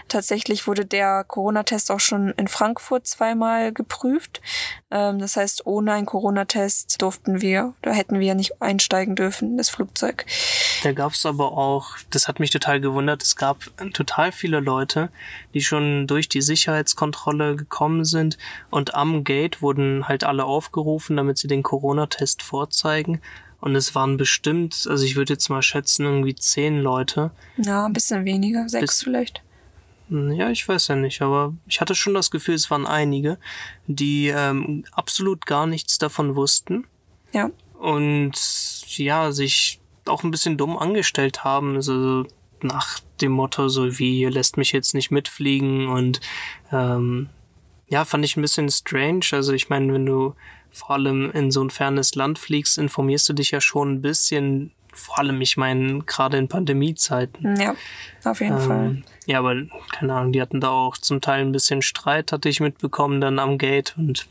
Tatsächlich 0.08 0.66
wurde 0.66 0.84
der 0.84 1.24
Corona-Test 1.24 1.90
auch 1.90 2.00
schon 2.00 2.30
in 2.32 2.48
Frankfurt 2.48 3.06
zweimal 3.06 3.72
geprüft. 3.72 4.42
Ähm, 4.90 5.18
das 5.18 5.36
heißt, 5.36 5.64
ohne 5.64 5.92
einen 5.92 6.04
Corona-Test 6.04 7.00
durften 7.00 7.40
wir 7.40 7.74
oder 7.82 7.94
hätten 7.94 8.18
wir 8.18 8.34
nicht 8.34 8.60
einsteigen 8.60 9.14
dürfen, 9.14 9.56
das 9.56 9.70
Flugzeug. 9.70 10.26
Da 10.82 10.92
gab 10.92 11.12
es 11.12 11.24
aber 11.26 11.52
auch, 11.52 11.90
das 12.10 12.26
hat 12.28 12.40
mich 12.40 12.50
total 12.50 12.80
gewundert, 12.80 13.22
es 13.22 13.36
gab 13.36 13.58
total 13.92 14.32
viele 14.32 14.60
Leute, 14.60 15.10
die 15.54 15.60
schon 15.62 16.06
durch 16.06 16.28
die 16.28 16.42
Sicherheitskontrolle 16.42 17.56
gekommen 17.56 18.04
sind 18.04 18.36
und 18.70 18.94
am 18.94 19.22
Gate 19.22 19.62
wurden 19.62 20.08
halt 20.08 20.24
alle 20.24 20.44
aufgerufen, 20.44 21.16
damit 21.16 21.38
sie 21.38 21.46
den 21.48 21.62
Corona-Test 21.62 22.42
vorzeigen. 22.42 23.20
Und 23.60 23.76
es 23.76 23.94
waren 23.94 24.16
bestimmt, 24.16 24.86
also 24.90 25.04
ich 25.04 25.14
würde 25.14 25.34
jetzt 25.34 25.48
mal 25.48 25.62
schätzen, 25.62 26.04
irgendwie 26.04 26.34
zehn 26.34 26.80
Leute. 26.80 27.30
Ja, 27.58 27.86
ein 27.86 27.92
bisschen 27.92 28.24
weniger, 28.24 28.68
sechs 28.68 28.82
Bis- 28.98 29.02
vielleicht. 29.04 29.40
Hm, 30.08 30.32
Ja, 30.32 30.50
ich 30.50 30.66
weiß 30.66 30.88
ja 30.88 30.96
nicht, 30.96 31.22
aber 31.22 31.54
ich 31.68 31.80
hatte 31.80 31.94
schon 31.94 32.14
das 32.14 32.32
Gefühl, 32.32 32.56
es 32.56 32.72
waren 32.72 32.86
einige, 32.86 33.38
die 33.86 34.28
ähm, 34.34 34.84
absolut 34.90 35.46
gar 35.46 35.68
nichts 35.68 35.98
davon 35.98 36.34
wussten 36.34 36.88
Ja. 37.32 37.50
und 37.78 38.32
ja, 38.96 39.30
sich 39.30 39.78
auch 40.06 40.24
ein 40.24 40.30
bisschen 40.30 40.56
dumm 40.56 40.76
angestellt 40.76 41.44
haben. 41.44 41.76
Also 41.76 42.24
nach 42.62 43.00
dem 43.20 43.32
Motto, 43.32 43.68
so 43.68 43.98
wie, 43.98 44.20
ihr 44.20 44.30
lässt 44.30 44.56
mich 44.56 44.72
jetzt 44.72 44.94
nicht 44.94 45.10
mitfliegen 45.10 45.88
und 45.88 46.20
ähm, 46.70 47.28
ja, 47.88 48.04
fand 48.04 48.24
ich 48.24 48.36
ein 48.36 48.42
bisschen 48.42 48.70
strange. 48.70 49.26
Also 49.32 49.52
ich 49.52 49.68
meine, 49.68 49.92
wenn 49.92 50.06
du 50.06 50.34
vor 50.70 50.92
allem 50.92 51.30
in 51.32 51.50
so 51.50 51.62
ein 51.62 51.70
fernes 51.70 52.14
Land 52.14 52.38
fliegst, 52.38 52.78
informierst 52.78 53.28
du 53.28 53.32
dich 53.34 53.50
ja 53.50 53.60
schon 53.60 53.94
ein 53.94 54.02
bisschen, 54.02 54.72
vor 54.92 55.18
allem, 55.18 55.40
ich 55.40 55.56
meine, 55.56 56.00
gerade 56.00 56.38
in 56.38 56.48
Pandemiezeiten. 56.48 57.60
Ja, 57.60 57.74
auf 58.24 58.40
jeden 58.40 58.58
Fall. 58.58 58.86
Ähm, 58.86 59.04
ja, 59.26 59.38
aber 59.38 59.54
keine 59.92 60.14
Ahnung, 60.14 60.32
die 60.32 60.40
hatten 60.40 60.60
da 60.60 60.70
auch 60.70 60.96
zum 60.96 61.20
Teil 61.20 61.42
ein 61.42 61.52
bisschen 61.52 61.82
Streit, 61.82 62.32
hatte 62.32 62.48
ich 62.48 62.60
mitbekommen, 62.60 63.20
dann 63.20 63.38
am 63.38 63.58
Gate 63.58 63.94
und 63.98 64.26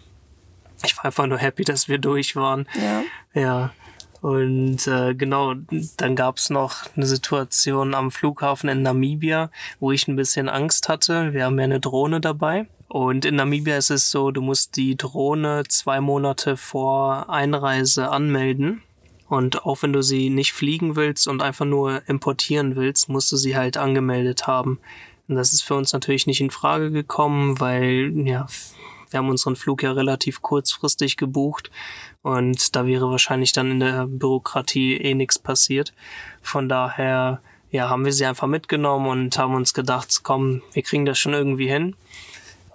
ich 0.83 0.97
war 0.97 1.05
einfach 1.05 1.27
nur 1.27 1.37
happy, 1.37 1.63
dass 1.63 1.87
wir 1.87 1.99
durch 1.99 2.35
waren. 2.35 2.67
Ja. 2.75 3.03
Ja. 3.39 3.73
Und 4.21 4.85
äh, 4.87 5.15
genau, 5.15 5.55
dann 5.97 6.15
gab's 6.15 6.51
noch 6.51 6.85
eine 6.95 7.07
Situation 7.07 7.95
am 7.95 8.11
Flughafen 8.11 8.69
in 8.69 8.83
Namibia, 8.83 9.49
wo 9.79 9.91
ich 9.91 10.07
ein 10.07 10.15
bisschen 10.15 10.47
Angst 10.47 10.89
hatte. 10.89 11.33
Wir 11.33 11.45
haben 11.45 11.57
ja 11.57 11.65
eine 11.65 11.79
Drohne 11.79 12.21
dabei. 12.21 12.67
Und 12.87 13.25
in 13.25 13.35
Namibia 13.35 13.77
ist 13.77 13.89
es 13.89 14.11
so, 14.11 14.31
du 14.31 14.41
musst 14.41 14.75
die 14.75 14.95
Drohne 14.95 15.63
zwei 15.67 16.01
Monate 16.01 16.55
vor 16.55 17.29
Einreise 17.29 18.09
anmelden. 18.09 18.83
Und 19.27 19.65
auch 19.65 19.81
wenn 19.81 19.93
du 19.93 20.03
sie 20.03 20.29
nicht 20.29 20.53
fliegen 20.53 20.95
willst 20.95 21.27
und 21.27 21.41
einfach 21.41 21.65
nur 21.65 22.07
importieren 22.07 22.75
willst, 22.75 23.09
musst 23.09 23.31
du 23.31 23.37
sie 23.37 23.55
halt 23.55 23.77
angemeldet 23.77 24.45
haben. 24.45 24.79
Und 25.27 25.35
das 25.35 25.53
ist 25.53 25.61
für 25.63 25.75
uns 25.75 25.93
natürlich 25.93 26.27
nicht 26.27 26.41
in 26.41 26.51
Frage 26.51 26.91
gekommen, 26.91 27.59
weil 27.59 28.11
ja, 28.25 28.45
wir 29.09 29.17
haben 29.17 29.29
unseren 29.29 29.55
Flug 29.55 29.83
ja 29.83 29.93
relativ 29.93 30.41
kurzfristig 30.41 31.17
gebucht 31.17 31.71
und 32.21 32.75
da 32.75 32.85
wäre 32.85 33.09
wahrscheinlich 33.09 33.51
dann 33.51 33.71
in 33.71 33.79
der 33.79 34.07
Bürokratie 34.07 34.97
eh 34.97 35.13
nichts 35.13 35.39
passiert. 35.39 35.93
Von 36.41 36.69
daher, 36.69 37.41
ja, 37.71 37.89
haben 37.89 38.05
wir 38.05 38.13
sie 38.13 38.25
einfach 38.25 38.47
mitgenommen 38.47 39.07
und 39.07 39.37
haben 39.37 39.55
uns 39.55 39.73
gedacht, 39.73 40.21
komm, 40.23 40.61
wir 40.73 40.83
kriegen 40.83 41.05
das 41.05 41.17
schon 41.17 41.33
irgendwie 41.33 41.69
hin. 41.69 41.95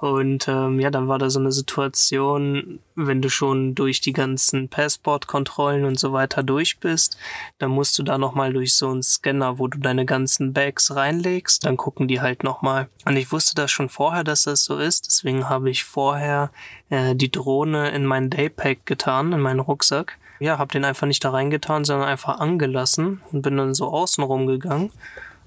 Und 0.00 0.46
ähm, 0.46 0.78
ja, 0.78 0.90
dann 0.90 1.08
war 1.08 1.18
da 1.18 1.30
so 1.30 1.40
eine 1.40 1.52
Situation, 1.52 2.80
wenn 2.94 3.22
du 3.22 3.30
schon 3.30 3.74
durch 3.74 4.02
die 4.02 4.12
ganzen 4.12 4.68
Passportkontrollen 4.68 5.84
und 5.84 5.98
so 5.98 6.12
weiter 6.12 6.42
durch 6.42 6.78
bist, 6.80 7.16
dann 7.58 7.70
musst 7.70 7.98
du 7.98 8.02
da 8.02 8.18
nochmal 8.18 8.52
durch 8.52 8.74
so 8.74 8.90
einen 8.90 9.02
Scanner, 9.02 9.58
wo 9.58 9.68
du 9.68 9.78
deine 9.78 10.04
ganzen 10.04 10.52
Bags 10.52 10.94
reinlegst, 10.94 11.64
dann 11.64 11.78
gucken 11.78 12.08
die 12.08 12.20
halt 12.20 12.44
nochmal. 12.44 12.88
Und 13.06 13.16
ich 13.16 13.32
wusste 13.32 13.54
das 13.54 13.70
schon 13.70 13.88
vorher, 13.88 14.22
dass 14.22 14.42
das 14.42 14.64
so 14.64 14.76
ist, 14.76 15.06
deswegen 15.06 15.48
habe 15.48 15.70
ich 15.70 15.84
vorher 15.84 16.50
äh, 16.90 17.14
die 17.14 17.30
Drohne 17.30 17.90
in 17.90 18.04
meinen 18.04 18.28
Daypack 18.28 18.84
getan, 18.84 19.32
in 19.32 19.40
meinen 19.40 19.60
Rucksack. 19.60 20.18
Ja, 20.40 20.58
habe 20.58 20.72
den 20.72 20.84
einfach 20.84 21.06
nicht 21.06 21.24
da 21.24 21.30
reingetan, 21.30 21.86
sondern 21.86 22.06
einfach 22.06 22.38
angelassen 22.38 23.22
und 23.32 23.40
bin 23.40 23.56
dann 23.56 23.72
so 23.72 23.86
außen 23.86 24.22
rumgegangen. 24.22 24.90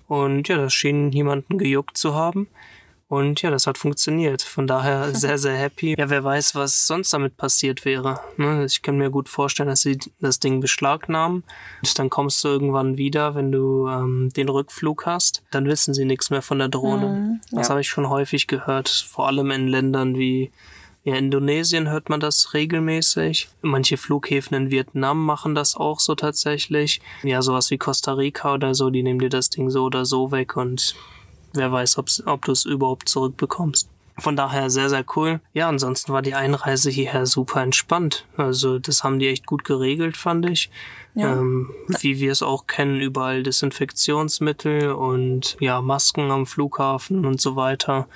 Und 0.08 0.48
ja, 0.48 0.58
das 0.58 0.74
schien 0.74 1.10
niemanden 1.10 1.60
gejuckt 1.60 1.96
zu 1.96 2.16
haben. 2.16 2.48
Und 3.10 3.42
ja, 3.42 3.50
das 3.50 3.66
hat 3.66 3.80
funktioniert. 3.80 4.44
Von 4.44 4.68
daher 4.68 5.14
sehr, 5.16 5.40
sehr 5.40 5.58
happy. 5.58 5.96
Ja, 5.98 6.10
wer 6.12 6.24
weiß, 6.24 6.54
was 6.54 6.86
sonst 6.86 7.12
damit 7.12 7.38
passiert 7.38 7.84
wäre. 7.84 8.20
Ne? 8.38 8.66
Ich 8.66 8.84
kann 8.84 8.98
mir 8.98 9.10
gut 9.10 9.28
vorstellen, 9.28 9.68
dass 9.68 9.82
sie 9.82 9.98
das 10.22 10.40
Ding 10.40 10.62
beschlagnahmen. 10.62 11.44
Und 11.84 12.00
dann 12.00 12.12
kommst 12.12 12.44
du 12.44 12.50
irgendwann 12.50 12.98
wieder, 12.98 13.34
wenn 13.34 13.52
du 13.52 13.88
ähm, 13.88 14.30
den 14.36 14.48
Rückflug 14.48 15.08
hast. 15.08 15.42
Dann 15.50 15.66
wissen 15.66 15.96
sie 15.96 16.06
nichts 16.06 16.30
mehr 16.30 16.44
von 16.44 16.60
der 16.60 16.70
Drohne. 16.70 17.08
Mhm, 17.08 17.42
Das 17.52 17.68
ja. 17.68 17.72
habe 17.72 17.82
ich 17.82 17.90
schon 17.90 18.10
häufig 18.10 18.46
gehört. 18.46 18.88
Vor 18.90 19.28
allem 19.28 19.50
in 19.50 19.68
Ländern 19.68 20.16
wie 20.16 20.52
ja, 21.04 21.16
Indonesien 21.16 21.90
hört 21.90 22.10
man 22.10 22.20
das 22.20 22.54
regelmäßig. 22.54 23.50
Manche 23.64 23.98
Flughäfen 23.98 24.56
in 24.56 24.70
Vietnam 24.70 25.26
machen 25.26 25.56
das 25.56 25.76
auch 25.76 26.00
so 26.00 26.14
tatsächlich. 26.14 27.02
Ja, 27.24 27.42
sowas 27.42 27.72
wie 27.72 27.80
Costa 27.80 28.14
Rica 28.14 28.54
oder 28.54 28.76
so, 28.76 28.92
die 28.92 29.02
nehmen 29.02 29.20
dir 29.20 29.30
das 29.30 29.50
Ding 29.50 29.72
so 29.72 29.86
oder 29.86 30.06
so 30.06 30.32
weg 30.32 30.58
und 30.58 30.96
wer 31.54 31.72
weiß, 31.72 31.98
ob's, 31.98 32.24
ob 32.26 32.46
du 32.46 32.52
es 32.52 32.66
überhaupt 32.66 33.10
zurückbekommst. 33.10 33.90
Von 34.18 34.36
daher 34.36 34.70
sehr, 34.70 34.90
sehr 34.90 35.06
cool. 35.16 35.40
Ja, 35.54 35.70
ansonsten 35.70 36.12
war 36.12 36.22
die 36.22 36.36
Einreise 36.36 36.90
hierher 36.90 37.26
super 37.26 37.62
entspannt. 37.62 38.26
Also 38.38 38.80
das 38.80 39.04
haben 39.04 39.20
die 39.20 39.28
echt 39.28 39.46
gut 39.46 39.64
geregelt, 39.64 40.18
fand 40.18 40.50
ich. 40.50 40.70
Ja. 41.16 41.34
Ähm, 41.34 41.72
wie 42.02 42.20
wir 42.20 42.32
es 42.32 42.44
auch 42.44 42.68
kennen, 42.68 43.00
überall 43.00 43.44
Desinfektionsmittel 43.44 44.92
und 44.92 45.58
ja, 45.60 45.82
Masken 45.82 46.32
am 46.32 46.46
Flughafen 46.46 47.26
und 47.26 47.42
so 47.42 47.56
weiter. 47.56 48.08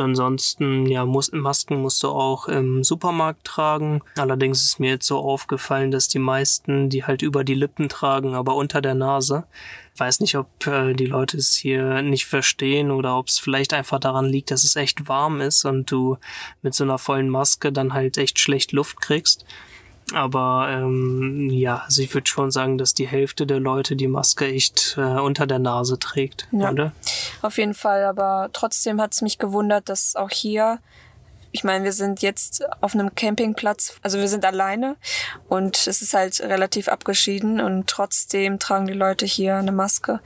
Ansonsten, 0.00 0.86
ja, 0.86 1.04
muss, 1.04 1.32
Masken 1.32 1.82
musst 1.82 2.02
du 2.02 2.08
auch 2.08 2.48
im 2.48 2.84
Supermarkt 2.84 3.44
tragen. 3.44 4.02
Allerdings 4.16 4.62
ist 4.62 4.80
mir 4.80 4.90
jetzt 4.90 5.06
so 5.06 5.18
aufgefallen, 5.18 5.90
dass 5.90 6.08
die 6.08 6.18
meisten 6.18 6.88
die 6.88 7.04
halt 7.04 7.22
über 7.22 7.44
die 7.44 7.54
Lippen 7.54 7.88
tragen, 7.88 8.34
aber 8.34 8.54
unter 8.54 8.80
der 8.80 8.94
Nase. 8.94 9.44
Ich 9.94 10.00
weiß 10.00 10.20
nicht, 10.20 10.36
ob 10.36 10.66
äh, 10.66 10.92
die 10.94 11.06
Leute 11.06 11.36
es 11.36 11.54
hier 11.54 12.02
nicht 12.02 12.26
verstehen 12.26 12.90
oder 12.90 13.18
ob 13.18 13.28
es 13.28 13.38
vielleicht 13.38 13.74
einfach 13.74 13.98
daran 13.98 14.26
liegt, 14.26 14.50
dass 14.50 14.64
es 14.64 14.76
echt 14.76 15.08
warm 15.08 15.40
ist 15.40 15.64
und 15.64 15.90
du 15.90 16.18
mit 16.62 16.74
so 16.74 16.84
einer 16.84 16.98
vollen 16.98 17.28
Maske 17.28 17.72
dann 17.72 17.94
halt 17.94 18.16
echt 18.18 18.38
schlecht 18.38 18.72
Luft 18.72 19.00
kriegst. 19.00 19.44
Aber 20.14 20.68
ähm, 20.70 21.50
ja, 21.50 21.82
also 21.84 22.00
ich 22.02 22.12
würde 22.14 22.26
schon 22.26 22.50
sagen, 22.50 22.78
dass 22.78 22.94
die 22.94 23.06
Hälfte 23.06 23.46
der 23.46 23.60
Leute 23.60 23.94
die 23.94 24.08
Maske 24.08 24.46
echt 24.46 24.96
äh, 24.96 25.00
unter 25.20 25.46
der 25.46 25.58
Nase 25.58 25.98
trägt, 25.98 26.48
Ja. 26.50 26.70
oder? 26.70 26.92
Auf 27.42 27.58
jeden 27.58 27.74
Fall, 27.74 28.04
aber 28.04 28.48
trotzdem 28.52 29.00
hat 29.00 29.12
es 29.12 29.20
mich 29.22 29.38
gewundert, 29.38 29.88
dass 29.88 30.16
auch 30.16 30.30
hier, 30.30 30.78
ich 31.52 31.64
meine, 31.64 31.84
wir 31.84 31.92
sind 31.92 32.22
jetzt 32.22 32.62
auf 32.82 32.94
einem 32.94 33.14
Campingplatz, 33.14 33.96
also 34.02 34.18
wir 34.18 34.28
sind 34.28 34.44
alleine 34.44 34.96
und 35.48 35.86
es 35.86 36.02
ist 36.02 36.14
halt 36.14 36.40
relativ 36.40 36.88
abgeschieden 36.88 37.60
und 37.60 37.86
trotzdem 37.86 38.58
tragen 38.58 38.86
die 38.86 38.92
Leute 38.92 39.24
hier 39.24 39.56
eine 39.56 39.72
Maske. 39.72 40.20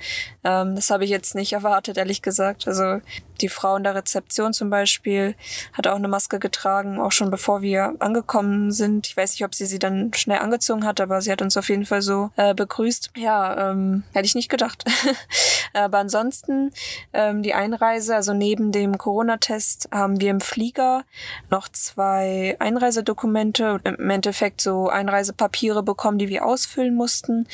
Ähm, 0.45 0.75
das 0.75 0.91
habe 0.91 1.05
ich 1.05 1.11
jetzt 1.11 1.35
nicht 1.35 1.53
erwartet, 1.53 1.97
ehrlich 1.97 2.23
gesagt. 2.23 2.67
Also 2.67 3.01
die 3.41 3.49
Frau 3.49 3.77
in 3.77 3.83
der 3.83 3.95
Rezeption 3.95 4.53
zum 4.53 4.71
Beispiel 4.71 5.35
hat 5.73 5.87
auch 5.87 5.97
eine 5.97 6.09
Maske 6.09 6.39
getragen, 6.39 7.01
auch 7.01 7.13
schon 7.13 7.31
bevor 7.31 7.63
wir 7.63 7.95
angekommen 7.99 8.73
sind. 8.73 9.07
Ich 9.07 9.17
weiß 9.17 9.33
nicht, 9.33 9.45
ob 9.45 9.55
sie 9.55 9.67
sie 9.67 9.79
dann 9.79 10.13
schnell 10.15 10.39
angezogen 10.39 10.85
hat, 10.85 11.01
aber 11.01 11.21
sie 11.21 11.31
hat 11.31 11.43
uns 11.43 11.57
auf 11.57 11.69
jeden 11.69 11.87
Fall 11.87 12.03
so 12.03 12.31
äh, 12.37 12.55
begrüßt. 12.55 13.11
Ja, 13.17 13.71
ähm, 13.71 14.05
hätte 14.13 14.27
ich 14.27 14.35
nicht 14.35 14.49
gedacht. 14.49 14.85
aber 15.73 15.99
ansonsten 15.99 16.73
ähm, 17.13 17.43
die 17.43 17.55
Einreise, 17.55 18.15
also 18.15 18.33
neben 18.33 18.73
dem 18.73 18.97
Corona-Test 18.97 19.89
haben 19.93 20.21
wir 20.21 20.31
im 20.31 20.41
Flieger 20.41 21.05
noch 21.51 21.69
zwei 21.69 22.57
Einreisedokumente 22.59 23.81
im 23.85 24.11
Endeffekt 24.11 24.61
so 24.61 24.89
Einreisepapiere 24.89 25.83
bekommen, 25.83 26.19
die 26.19 26.29
wir 26.29 26.45
ausfüllen 26.45 26.95
mussten 26.95 27.47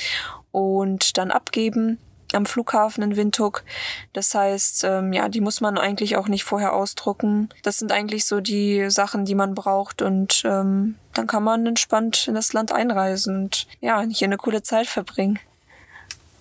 und 0.52 1.18
dann 1.18 1.30
abgeben 1.30 1.98
am 2.34 2.46
Flughafen 2.46 3.02
in 3.02 3.16
Windhoek. 3.16 3.64
Das 4.12 4.34
heißt, 4.34 4.84
ähm, 4.84 5.12
ja, 5.12 5.28
die 5.28 5.40
muss 5.40 5.60
man 5.60 5.78
eigentlich 5.78 6.16
auch 6.16 6.28
nicht 6.28 6.44
vorher 6.44 6.74
ausdrucken. 6.74 7.48
Das 7.62 7.78
sind 7.78 7.92
eigentlich 7.92 8.26
so 8.26 8.40
die 8.40 8.90
Sachen, 8.90 9.24
die 9.24 9.34
man 9.34 9.54
braucht 9.54 10.02
und 10.02 10.42
ähm, 10.44 10.96
dann 11.14 11.26
kann 11.26 11.42
man 11.42 11.66
entspannt 11.66 12.28
in 12.28 12.34
das 12.34 12.52
Land 12.52 12.72
einreisen 12.72 13.44
und 13.44 13.66
ja, 13.80 14.02
hier 14.02 14.26
eine 14.26 14.36
coole 14.36 14.62
Zeit 14.62 14.86
verbringen. 14.86 15.38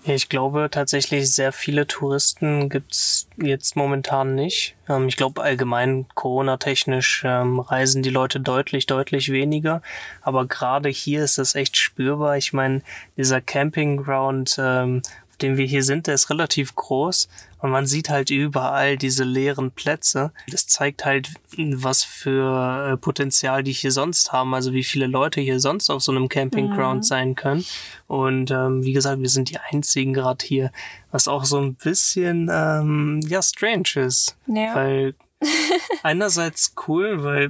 Ich 0.10 0.30
glaube 0.30 0.70
tatsächlich, 0.72 1.34
sehr 1.34 1.52
viele 1.52 1.86
Touristen 1.86 2.70
gibt's 2.70 3.28
jetzt 3.36 3.76
momentan 3.76 4.36
nicht. 4.36 4.76
Ähm, 4.88 5.10
ich 5.10 5.18
glaube 5.18 5.44
allgemein 5.44 6.06
Corona-technisch 6.16 7.24
ähm, 7.26 7.60
reisen 7.60 8.04
die 8.04 8.10
Leute 8.10 8.40
deutlich, 8.40 8.86
deutlich 8.86 9.34
weniger. 9.34 9.82
Aber 10.22 10.46
gerade 10.46 10.88
hier 10.88 11.26
ist 11.26 11.38
das 11.38 11.56
echt 11.56 11.76
spürbar. 11.76 12.38
Ich 12.38 12.54
meine, 12.54 12.84
dieser 13.18 13.42
Campingground, 13.42 14.56
ähm, 14.60 15.02
auf 15.30 15.38
dem 15.38 15.58
wir 15.58 15.66
hier 15.66 15.84
sind, 15.84 16.08
der 16.08 16.14
ist 16.14 16.30
relativ 16.30 16.74
groß 16.76 17.28
und 17.60 17.72
man 17.72 17.86
sieht 17.88 18.10
halt 18.10 18.30
überall 18.30 18.98
diese 18.98 19.24
leeren 19.24 19.72
Plätze. 19.72 20.32
Das 20.52 20.68
zeigt 20.68 21.06
halt, 21.06 21.30
was 21.58 22.04
für 22.04 22.92
äh, 22.94 22.98
Potenzial 22.98 23.64
die 23.64 23.72
hier 23.72 23.92
sonst 23.92 24.32
haben, 24.32 24.54
also 24.54 24.74
wie 24.74 24.84
viele 24.84 25.08
Leute 25.08 25.42
hier 25.42 25.60
sonst 25.60 25.90
auf 25.90 26.02
so 26.04 26.12
einem 26.12 26.30
Campingground 26.30 27.06
sein 27.06 27.36
können. 27.36 27.66
Und 28.08 28.52
ähm, 28.52 28.84
wie 28.84 28.94
gesagt, 28.94 29.22
wir 29.22 29.30
sind 29.30 29.50
die 29.50 29.58
einzigen 29.58 30.14
gerade 30.14 30.46
hier, 30.46 30.72
was 31.12 31.28
auch 31.28 31.46
so 31.46 31.58
ein 31.60 31.74
bisschen 31.76 32.50
ähm, 32.52 33.22
ja 33.28 33.42
strange 33.42 33.90
ist, 33.96 34.38
Ja. 34.48 34.76
weil 34.76 35.16
einerseits 36.04 36.74
cool, 36.88 37.24
weil 37.24 37.50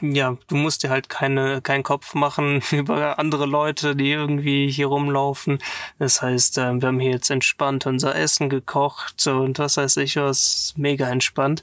ja, 0.00 0.36
du 0.48 0.56
musst 0.56 0.82
dir 0.82 0.90
halt 0.90 1.08
keine, 1.08 1.62
keinen 1.62 1.82
Kopf 1.82 2.14
machen 2.14 2.62
über 2.72 3.18
andere 3.18 3.46
Leute, 3.46 3.96
die 3.96 4.10
irgendwie 4.10 4.70
hier 4.70 4.86
rumlaufen. 4.86 5.58
Das 5.98 6.22
heißt, 6.22 6.58
ähm, 6.58 6.80
wir 6.80 6.88
haben 6.88 7.00
hier 7.00 7.12
jetzt 7.12 7.30
entspannt 7.30 7.86
unser 7.86 8.14
Essen 8.14 8.48
gekocht 8.48 9.26
und 9.26 9.58
was 9.58 9.76
weiß 9.76 9.96
ich 9.98 10.16
was, 10.16 10.74
mega 10.76 11.08
entspannt. 11.08 11.62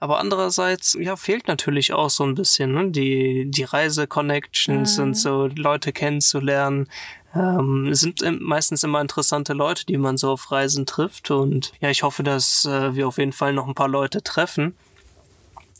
Aber 0.00 0.18
andererseits, 0.18 0.98
ja, 1.00 1.16
fehlt 1.16 1.48
natürlich 1.48 1.94
auch 1.94 2.10
so 2.10 2.24
ein 2.24 2.34
bisschen, 2.34 2.72
ne? 2.72 2.90
Die, 2.90 3.50
die 3.50 3.64
Reise-Connections 3.64 4.98
und 4.98 5.14
so 5.14 5.46
Leute 5.46 5.92
kennenzulernen. 5.92 6.88
Ähm, 7.34 7.88
es 7.90 8.00
sind 8.00 8.22
meistens 8.40 8.84
immer 8.84 9.00
interessante 9.00 9.54
Leute, 9.54 9.86
die 9.86 9.96
man 9.96 10.18
so 10.18 10.32
auf 10.32 10.52
Reisen 10.52 10.84
trifft. 10.84 11.30
Und 11.30 11.72
ja, 11.80 11.88
ich 11.88 12.02
hoffe, 12.02 12.22
dass 12.22 12.66
äh, 12.66 12.94
wir 12.94 13.08
auf 13.08 13.16
jeden 13.16 13.32
Fall 13.32 13.54
noch 13.54 13.66
ein 13.66 13.74
paar 13.74 13.88
Leute 13.88 14.22
treffen. 14.22 14.76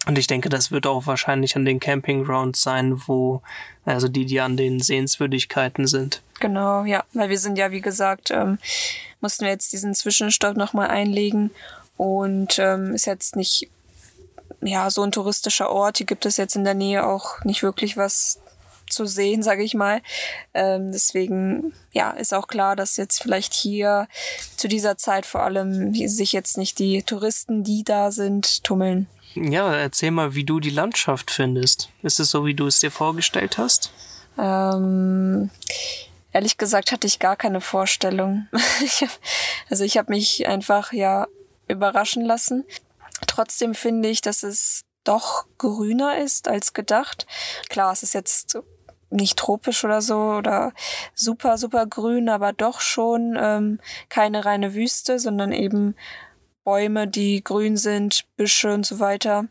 Und 0.07 0.19
ich 0.19 0.27
denke, 0.27 0.49
das 0.49 0.71
wird 0.71 0.87
auch 0.87 1.07
wahrscheinlich 1.07 1.57
an 1.57 1.65
den 1.65 1.81
Campinggrounds 1.81 2.63
sein, 2.63 3.01
wo, 3.07 3.41
also 3.85 4.09
die, 4.09 4.27
die 4.27 4.41
an 4.41 4.57
den 4.57 4.81
Sehenswürdigkeiten 4.81 5.87
sind. 5.87 6.23
Genau, 6.41 6.85
ja, 6.85 7.05
weil 7.15 7.31
wir 7.31 7.39
sind 7.39 7.57
ja, 7.57 7.71
wie 7.71 7.81
gesagt, 7.81 8.31
ähm, 8.31 8.59
mussten 9.21 9.45
wir 9.45 9.53
jetzt 9.53 9.73
diesen 9.73 9.95
Zwischenstopp 9.95 10.57
nochmal 10.57 10.89
einlegen 10.89 11.51
und 11.97 12.59
ähm, 12.59 12.95
ist 12.95 13.07
jetzt 13.07 13.37
nicht, 13.37 13.71
ja, 14.61 14.91
so 14.91 15.03
ein 15.03 15.13
touristischer 15.13 15.71
Ort. 15.71 15.99
Hier 15.99 16.07
gibt 16.07 16.27
es 16.27 16.37
jetzt 16.37 16.57
in 16.57 16.65
der 16.65 16.75
Nähe 16.75 17.07
auch 17.07 17.43
nicht 17.45 17.63
wirklich 17.63 17.97
was 17.97 18.41
zu 18.91 19.07
sehen, 19.07 19.43
sage 19.43 19.63
ich 19.63 19.75
mal. 19.75 20.03
Ähm, 20.53 20.93
deswegen, 20.93 21.73
ja, 21.93 22.11
ist 22.11 22.35
auch 22.35 22.47
klar, 22.47 22.77
dass 22.77 22.97
jetzt 22.97 23.23
vielleicht 23.23 23.55
hier 23.55 24.09
zu 24.57 24.69
dieser 24.69 24.97
Zeit 24.97 25.27
vor 25.27 25.43
allem 25.43 25.95
sich 25.95 26.33
jetzt 26.33 26.59
nicht 26.59 26.79
die 26.79 27.03
Touristen, 27.03 27.65
die 27.65 27.85
da 27.85 28.11
sind, 28.11 28.65
tummeln. 28.65 29.07
Ja, 29.35 29.75
erzähl 29.75 30.11
mal, 30.11 30.35
wie 30.35 30.45
du 30.45 30.61
die 30.61 30.71
Landschaft 30.71 31.31
findest. 31.31 31.91
Ist 32.03 32.21
es 32.21 32.31
so, 32.31 32.47
wie 32.47 32.55
du 32.55 32.67
es 32.67 32.81
dir 32.81 32.91
vorgestellt 32.91 33.59
hast? 33.59 33.93
Ähm, 34.39 35.51
ehrlich 36.33 36.57
gesagt 36.57 36.93
hatte 36.93 37.07
ich 37.07 37.19
gar 37.19 37.37
keine 37.37 37.61
Vorstellung. 37.61 38.49
Also 39.71 39.83
ich 39.83 39.97
habe 39.97 40.13
mich 40.13 40.47
einfach 40.47 40.93
ja 40.93 41.27
überraschen 41.69 42.23
lassen. 42.23 42.65
Trotzdem 43.27 43.75
finde 43.75 44.11
ich, 44.11 44.21
dass 44.21 44.43
es 44.43 44.85
doch 45.05 45.47
grüner 45.57 46.19
ist 46.19 46.49
als 46.49 46.75
gedacht. 46.75 47.27
Klar, 47.71 47.91
es 47.93 48.03
ist 48.03 48.13
jetzt 48.13 48.59
nicht 49.11 49.39
tropisch 49.39 49.85
oder 49.85 50.03
so 50.03 50.17
oder 50.17 50.73
super, 51.15 51.57
super 51.57 51.87
grün, 51.87 52.29
aber 52.29 52.53
doch 52.53 52.81
schon 52.81 53.39
ähm, 53.41 53.81
keine 54.09 54.45
reine 54.45 54.75
Wüste, 54.75 55.19
sondern 55.19 55.53
eben 55.53 55.95
Bäume, 56.65 57.07
die 57.07 57.45
grün 57.45 57.77
sind, 57.77 58.25
Büsche 58.37 58.73
und 58.73 58.87
so 58.87 58.99
weiter. 58.99 59.47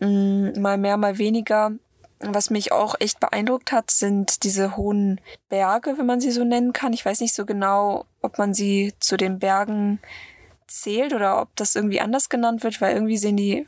Mm, 0.00 0.60
mal 0.60 0.78
mehr, 0.78 0.96
mal 0.96 1.18
weniger. 1.18 1.72
Was 2.20 2.48
mich 2.48 2.72
auch 2.72 2.94
echt 3.00 3.20
beeindruckt 3.20 3.72
hat, 3.72 3.90
sind 3.90 4.44
diese 4.44 4.76
hohen 4.76 5.20
Berge, 5.48 5.98
wenn 5.98 6.06
man 6.06 6.20
sie 6.20 6.30
so 6.30 6.44
nennen 6.44 6.72
kann. 6.72 6.92
Ich 6.92 7.04
weiß 7.04 7.20
nicht 7.20 7.34
so 7.34 7.44
genau, 7.44 8.06
ob 8.22 8.38
man 8.38 8.54
sie 8.54 8.94
zu 9.00 9.16
den 9.16 9.40
Bergen 9.40 10.00
zählt 10.66 11.12
oder 11.12 11.40
ob 11.42 11.54
das 11.56 11.74
irgendwie 11.74 12.00
anders 12.00 12.28
genannt 12.28 12.62
wird, 12.62 12.80
weil 12.80 12.94
irgendwie 12.94 13.18
sehen 13.18 13.36
die 13.36 13.66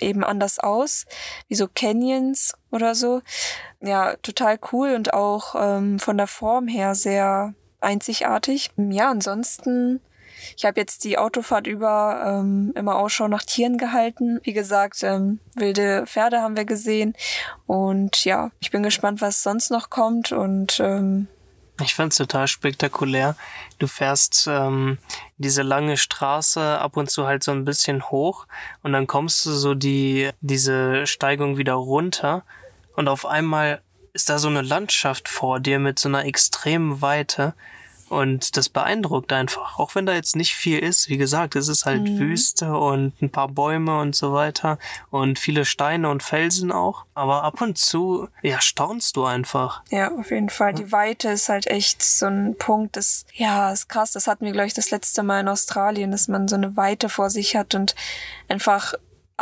eben 0.00 0.24
anders 0.24 0.58
aus, 0.58 1.06
wie 1.48 1.54
so 1.54 1.68
Canyons 1.72 2.54
oder 2.70 2.94
so. 2.94 3.22
Ja, 3.80 4.16
total 4.22 4.58
cool 4.72 4.94
und 4.94 5.14
auch 5.14 5.54
ähm, 5.56 5.98
von 5.98 6.16
der 6.16 6.26
Form 6.26 6.66
her 6.66 6.94
sehr 6.94 7.54
einzigartig. 7.80 8.70
Ja, 8.76 9.10
ansonsten 9.10 10.00
ich 10.56 10.64
habe 10.64 10.80
jetzt 10.80 11.04
die 11.04 11.18
Autofahrt 11.18 11.66
über 11.66 12.22
ähm, 12.26 12.72
immer 12.74 12.96
Ausschau 12.96 13.28
nach 13.28 13.42
Tieren 13.42 13.78
gehalten. 13.78 14.40
Wie 14.42 14.52
gesagt, 14.52 15.02
ähm, 15.02 15.38
wilde 15.54 16.04
Pferde 16.06 16.40
haben 16.40 16.56
wir 16.56 16.64
gesehen. 16.64 17.14
Und 17.66 18.24
ja, 18.24 18.50
ich 18.60 18.70
bin 18.70 18.82
gespannt, 18.82 19.20
was 19.20 19.42
sonst 19.42 19.70
noch 19.70 19.90
kommt. 19.90 20.32
Und 20.32 20.80
ähm, 20.80 21.28
Ich 21.82 21.94
fand's 21.94 22.16
total 22.16 22.48
spektakulär. 22.48 23.36
Du 23.78 23.86
fährst 23.86 24.46
ähm, 24.50 24.98
diese 25.38 25.62
lange 25.62 25.96
Straße 25.96 26.78
ab 26.78 26.96
und 26.96 27.10
zu 27.10 27.26
halt 27.26 27.42
so 27.42 27.50
ein 27.50 27.64
bisschen 27.64 28.10
hoch 28.10 28.46
und 28.82 28.92
dann 28.92 29.06
kommst 29.06 29.44
du 29.44 29.50
so 29.50 29.74
die 29.74 30.30
diese 30.40 31.06
Steigung 31.06 31.56
wieder 31.56 31.74
runter 31.74 32.44
und 32.94 33.08
auf 33.08 33.26
einmal 33.26 33.80
ist 34.12 34.28
da 34.28 34.38
so 34.38 34.48
eine 34.48 34.62
Landschaft 34.62 35.28
vor 35.28 35.58
dir 35.58 35.78
mit 35.78 35.98
so 35.98 36.08
einer 36.08 36.24
extremen 36.26 37.00
Weite 37.00 37.54
und 38.12 38.58
das 38.58 38.68
beeindruckt 38.68 39.32
einfach. 39.32 39.78
Auch 39.78 39.94
wenn 39.94 40.04
da 40.04 40.12
jetzt 40.12 40.36
nicht 40.36 40.54
viel 40.54 40.78
ist, 40.78 41.08
wie 41.08 41.16
gesagt, 41.16 41.56
es 41.56 41.68
ist 41.68 41.86
halt 41.86 42.06
Wüste 42.18 42.76
und 42.76 43.14
ein 43.22 43.30
paar 43.30 43.48
Bäume 43.48 43.98
und 44.00 44.14
so 44.14 44.34
weiter 44.34 44.78
und 45.10 45.38
viele 45.38 45.64
Steine 45.64 46.10
und 46.10 46.22
Felsen 46.22 46.72
auch. 46.72 47.06
Aber 47.14 47.42
ab 47.42 47.62
und 47.62 47.78
zu, 47.78 48.28
ja, 48.42 48.60
staunst 48.60 49.16
du 49.16 49.24
einfach. 49.24 49.82
ja, 49.90 50.12
auf 50.14 50.30
jeden 50.30 50.50
Fall. 50.50 50.74
Die 50.74 50.92
Weite 50.92 51.30
ist 51.30 51.48
halt 51.48 51.66
echt 51.66 52.02
so 52.02 52.26
ein 52.26 52.54
Punkt, 52.58 52.96
das, 52.96 53.24
ja, 53.32 53.72
ist 53.72 53.88
krass. 53.88 54.12
Das 54.12 54.26
hatten 54.26 54.44
wir, 54.44 54.52
glaube 54.52 54.66
ich, 54.66 54.74
das 54.74 54.90
letzte 54.90 55.22
Mal 55.22 55.40
in 55.40 55.48
Australien, 55.48 56.10
dass 56.10 56.28
man 56.28 56.48
so 56.48 56.56
eine 56.56 56.76
Weite 56.76 57.08
vor 57.08 57.30
sich 57.30 57.56
hat 57.56 57.74
und 57.74 57.94
einfach 58.48 58.92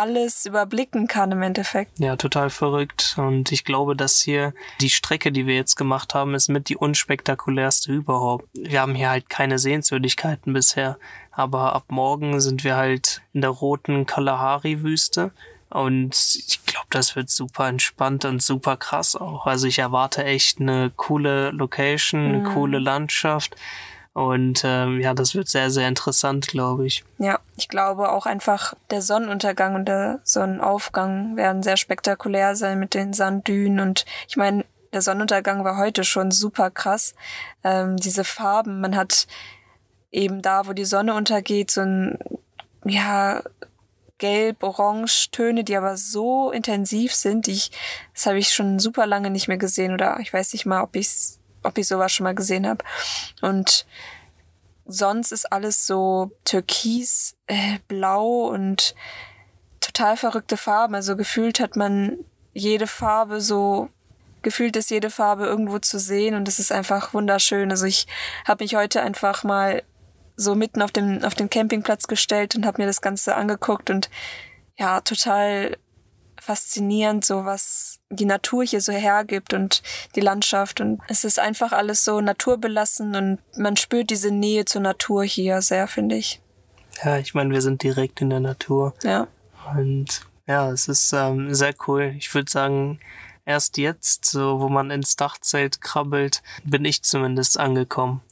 alles 0.00 0.46
überblicken 0.46 1.06
kann 1.06 1.30
im 1.30 1.42
Endeffekt. 1.42 1.98
Ja, 1.98 2.16
total 2.16 2.48
verrückt. 2.48 3.16
Und 3.18 3.52
ich 3.52 3.64
glaube, 3.64 3.94
dass 3.94 4.20
hier 4.20 4.54
die 4.80 4.88
Strecke, 4.88 5.30
die 5.30 5.46
wir 5.46 5.54
jetzt 5.54 5.76
gemacht 5.76 6.14
haben, 6.14 6.34
ist 6.34 6.48
mit 6.48 6.70
die 6.70 6.76
unspektakulärste 6.76 7.92
überhaupt. 7.92 8.46
Wir 8.54 8.80
haben 8.80 8.94
hier 8.94 9.10
halt 9.10 9.28
keine 9.28 9.58
Sehenswürdigkeiten 9.58 10.54
bisher. 10.54 10.98
Aber 11.30 11.74
ab 11.74 11.84
morgen 11.88 12.40
sind 12.40 12.64
wir 12.64 12.76
halt 12.76 13.20
in 13.34 13.42
der 13.42 13.50
roten 13.50 14.06
Kalahari-Wüste. 14.06 15.32
Und 15.68 16.16
ich 16.34 16.64
glaube, 16.64 16.88
das 16.90 17.14
wird 17.14 17.30
super 17.30 17.68
entspannt 17.68 18.24
und 18.24 18.42
super 18.42 18.76
krass 18.76 19.14
auch. 19.14 19.46
Also 19.46 19.68
ich 19.68 19.78
erwarte 19.78 20.24
echt 20.24 20.60
eine 20.60 20.90
coole 20.96 21.50
Location, 21.50 22.24
eine 22.24 22.38
mhm. 22.38 22.54
coole 22.54 22.78
Landschaft. 22.78 23.54
Und 24.12 24.62
ähm, 24.64 25.00
ja, 25.00 25.14
das 25.14 25.34
wird 25.34 25.48
sehr, 25.48 25.70
sehr 25.70 25.86
interessant, 25.86 26.48
glaube 26.48 26.86
ich. 26.86 27.04
Ja, 27.18 27.38
ich 27.56 27.68
glaube 27.68 28.10
auch 28.10 28.26
einfach 28.26 28.74
der 28.90 29.02
Sonnenuntergang 29.02 29.76
und 29.76 29.86
der 29.86 30.20
Sonnenaufgang 30.24 31.36
werden 31.36 31.62
sehr 31.62 31.76
spektakulär 31.76 32.56
sein 32.56 32.80
mit 32.80 32.94
den 32.94 33.12
Sanddünen. 33.12 33.78
Und 33.78 34.04
ich 34.28 34.36
meine, 34.36 34.64
der 34.92 35.02
Sonnenuntergang 35.02 35.64
war 35.64 35.76
heute 35.76 36.02
schon 36.02 36.32
super 36.32 36.70
krass. 36.70 37.14
Ähm, 37.62 37.96
diese 37.96 38.24
Farben, 38.24 38.80
man 38.80 38.96
hat 38.96 39.28
eben 40.10 40.42
da, 40.42 40.66
wo 40.66 40.72
die 40.72 40.84
Sonne 40.84 41.14
untergeht, 41.14 41.70
so 41.70 41.82
ein, 41.82 42.18
ja, 42.84 43.42
gelb, 44.18 44.62
orange 44.62 45.30
Töne, 45.30 45.64
die 45.64 45.76
aber 45.76 45.96
so 45.96 46.50
intensiv 46.50 47.14
sind, 47.14 47.46
die 47.46 47.52
ich, 47.52 47.70
das 48.14 48.26
habe 48.26 48.38
ich 48.38 48.50
schon 48.50 48.78
super 48.78 49.06
lange 49.06 49.30
nicht 49.30 49.48
mehr 49.48 49.56
gesehen 49.56 49.94
oder 49.94 50.18
ich 50.20 50.32
weiß 50.32 50.52
nicht 50.52 50.66
mal, 50.66 50.82
ob 50.82 50.94
ich 50.94 51.08
ob 51.62 51.78
ich 51.78 51.86
sowas 51.86 52.12
schon 52.12 52.24
mal 52.24 52.34
gesehen 52.34 52.66
habe. 52.66 52.84
Und 53.40 53.86
sonst 54.86 55.32
ist 55.32 55.52
alles 55.52 55.86
so 55.86 56.30
türkis, 56.44 57.36
äh, 57.46 57.78
blau 57.88 58.48
und 58.48 58.94
total 59.80 60.16
verrückte 60.16 60.56
Farben. 60.56 60.94
Also 60.94 61.16
gefühlt 61.16 61.60
hat 61.60 61.76
man 61.76 62.18
jede 62.52 62.86
Farbe 62.86 63.40
so 63.40 63.88
gefühlt 64.42 64.76
ist 64.76 64.90
jede 64.90 65.10
Farbe 65.10 65.44
irgendwo 65.44 65.78
zu 65.78 65.98
sehen 65.98 66.34
und 66.34 66.48
es 66.48 66.58
ist 66.58 66.72
einfach 66.72 67.12
wunderschön. 67.12 67.70
Also 67.70 67.86
ich 67.86 68.06
habe 68.46 68.64
mich 68.64 68.74
heute 68.74 69.02
einfach 69.02 69.44
mal 69.44 69.82
so 70.36 70.54
mitten 70.54 70.80
auf 70.80 70.92
dem 70.92 71.22
auf 71.24 71.34
den 71.34 71.50
Campingplatz 71.50 72.06
gestellt 72.06 72.56
und 72.56 72.64
habe 72.64 72.80
mir 72.80 72.86
das 72.86 73.02
Ganze 73.02 73.36
angeguckt 73.36 73.90
und 73.90 74.08
ja 74.78 75.00
total 75.02 75.76
faszinierend, 76.40 77.24
so 77.24 77.44
was 77.44 78.00
die 78.10 78.24
Natur 78.24 78.64
hier 78.64 78.80
so 78.80 78.92
hergibt 78.92 79.54
und 79.54 79.82
die 80.16 80.20
Landschaft. 80.20 80.80
Und 80.80 81.00
es 81.08 81.24
ist 81.24 81.38
einfach 81.38 81.72
alles 81.72 82.04
so 82.04 82.20
naturbelassen 82.20 83.14
und 83.14 83.38
man 83.56 83.76
spürt 83.76 84.10
diese 84.10 84.30
Nähe 84.30 84.64
zur 84.64 84.80
Natur 84.80 85.24
hier 85.24 85.62
sehr, 85.62 85.86
finde 85.86 86.16
ich. 86.16 86.40
Ja, 87.04 87.18
ich 87.18 87.34
meine, 87.34 87.52
wir 87.52 87.62
sind 87.62 87.82
direkt 87.82 88.20
in 88.20 88.30
der 88.30 88.40
Natur. 88.40 88.94
Ja. 89.02 89.28
Und 89.76 90.22
ja, 90.46 90.70
es 90.70 90.88
ist 90.88 91.12
ähm, 91.12 91.54
sehr 91.54 91.74
cool. 91.86 92.14
Ich 92.18 92.34
würde 92.34 92.50
sagen, 92.50 92.98
erst 93.44 93.78
jetzt, 93.78 94.26
so 94.26 94.60
wo 94.60 94.68
man 94.68 94.90
ins 94.90 95.16
Dachzelt 95.16 95.80
krabbelt, 95.80 96.42
bin 96.64 96.84
ich 96.84 97.02
zumindest 97.02 97.58
angekommen 97.58 98.22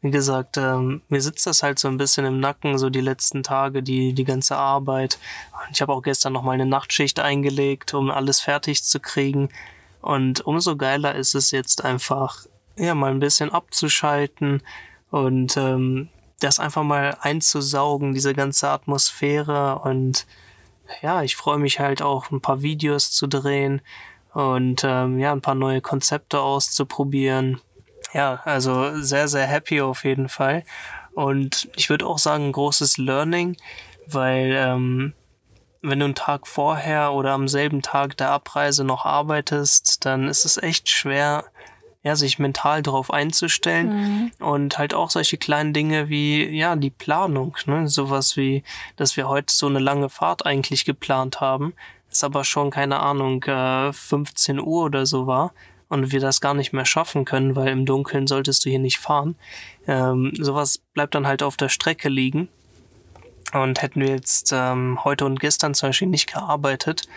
wie 0.00 0.10
gesagt, 0.10 0.56
ähm, 0.56 1.02
mir 1.08 1.20
sitzt 1.20 1.46
das 1.46 1.62
halt 1.62 1.78
so 1.78 1.88
ein 1.88 1.96
bisschen 1.96 2.24
im 2.24 2.38
Nacken, 2.38 2.78
so 2.78 2.88
die 2.88 3.00
letzten 3.00 3.42
Tage, 3.42 3.82
die, 3.82 4.12
die 4.12 4.24
ganze 4.24 4.56
Arbeit. 4.56 5.18
Ich 5.72 5.82
habe 5.82 5.92
auch 5.92 6.02
gestern 6.02 6.32
noch 6.32 6.42
mal 6.42 6.52
eine 6.52 6.66
Nachtschicht 6.66 7.18
eingelegt, 7.18 7.94
um 7.94 8.10
alles 8.10 8.40
fertig 8.40 8.84
zu 8.84 9.00
kriegen. 9.00 9.48
Und 10.00 10.46
umso 10.46 10.76
geiler 10.76 11.14
ist 11.16 11.34
es 11.34 11.50
jetzt 11.50 11.84
einfach, 11.84 12.46
ja, 12.76 12.94
mal 12.94 13.10
ein 13.10 13.18
bisschen 13.18 13.50
abzuschalten 13.50 14.62
und 15.10 15.56
ähm, 15.56 16.08
das 16.38 16.60
einfach 16.60 16.84
mal 16.84 17.16
einzusaugen, 17.20 18.14
diese 18.14 18.34
ganze 18.34 18.68
Atmosphäre. 18.70 19.80
Und 19.80 20.26
ja, 21.02 21.22
ich 21.22 21.34
freue 21.34 21.58
mich 21.58 21.80
halt 21.80 22.02
auch, 22.02 22.30
ein 22.30 22.40
paar 22.40 22.62
Videos 22.62 23.10
zu 23.10 23.26
drehen 23.26 23.82
und 24.32 24.84
ähm, 24.84 25.18
ja, 25.18 25.32
ein 25.32 25.40
paar 25.40 25.56
neue 25.56 25.80
Konzepte 25.80 26.40
auszuprobieren 26.40 27.60
ja, 28.12 28.40
also 28.44 29.00
sehr, 29.00 29.28
sehr 29.28 29.46
happy 29.46 29.80
auf 29.80 30.04
jeden 30.04 30.28
Fall. 30.28 30.64
Und 31.12 31.68
ich 31.76 31.90
würde 31.90 32.06
auch 32.06 32.18
sagen, 32.18 32.52
großes 32.52 32.98
Learning, 32.98 33.56
weil 34.06 34.54
ähm, 34.56 35.14
wenn 35.82 35.98
du 35.98 36.06
einen 36.06 36.14
Tag 36.14 36.46
vorher 36.46 37.12
oder 37.12 37.32
am 37.32 37.48
selben 37.48 37.82
Tag 37.82 38.16
der 38.16 38.30
Abreise 38.30 38.84
noch 38.84 39.04
arbeitest, 39.04 40.04
dann 40.04 40.28
ist 40.28 40.44
es 40.44 40.56
echt 40.56 40.88
schwer, 40.88 41.44
ja, 42.02 42.16
sich 42.16 42.38
mental 42.38 42.82
darauf 42.82 43.12
einzustellen 43.12 43.88
mhm. 43.88 44.32
und 44.38 44.78
halt 44.78 44.94
auch 44.94 45.10
solche 45.10 45.36
kleinen 45.36 45.72
Dinge 45.72 46.08
wie, 46.08 46.48
ja, 46.48 46.76
die 46.76 46.90
Planung, 46.90 47.56
ne, 47.66 47.88
sowas 47.88 48.36
wie, 48.36 48.62
dass 48.96 49.16
wir 49.16 49.28
heute 49.28 49.52
so 49.52 49.66
eine 49.66 49.80
lange 49.80 50.08
Fahrt 50.08 50.46
eigentlich 50.46 50.84
geplant 50.84 51.40
haben, 51.40 51.74
ist 52.10 52.24
aber 52.24 52.44
schon, 52.44 52.70
keine 52.70 53.00
Ahnung, 53.00 53.42
äh, 53.44 53.92
15 53.92 54.60
Uhr 54.60 54.84
oder 54.84 55.04
so 55.04 55.26
war 55.26 55.52
und 55.88 56.12
wir 56.12 56.20
das 56.20 56.40
gar 56.40 56.54
nicht 56.54 56.72
mehr 56.72 56.84
schaffen 56.84 57.24
können, 57.24 57.56
weil 57.56 57.68
im 57.68 57.86
Dunkeln 57.86 58.26
solltest 58.26 58.64
du 58.64 58.70
hier 58.70 58.78
nicht 58.78 58.98
fahren. 58.98 59.36
Ähm, 59.86 60.32
sowas 60.38 60.78
bleibt 60.94 61.14
dann 61.14 61.26
halt 61.26 61.42
auf 61.42 61.56
der 61.56 61.68
Strecke 61.68 62.08
liegen. 62.08 62.48
Und 63.52 63.80
hätten 63.80 64.00
wir 64.00 64.08
jetzt 64.08 64.52
ähm, 64.54 65.02
heute 65.04 65.24
und 65.24 65.40
gestern 65.40 65.72
zum 65.74 65.88
Beispiel 65.88 66.08
nicht 66.08 66.30
gearbeitet, 66.30 67.08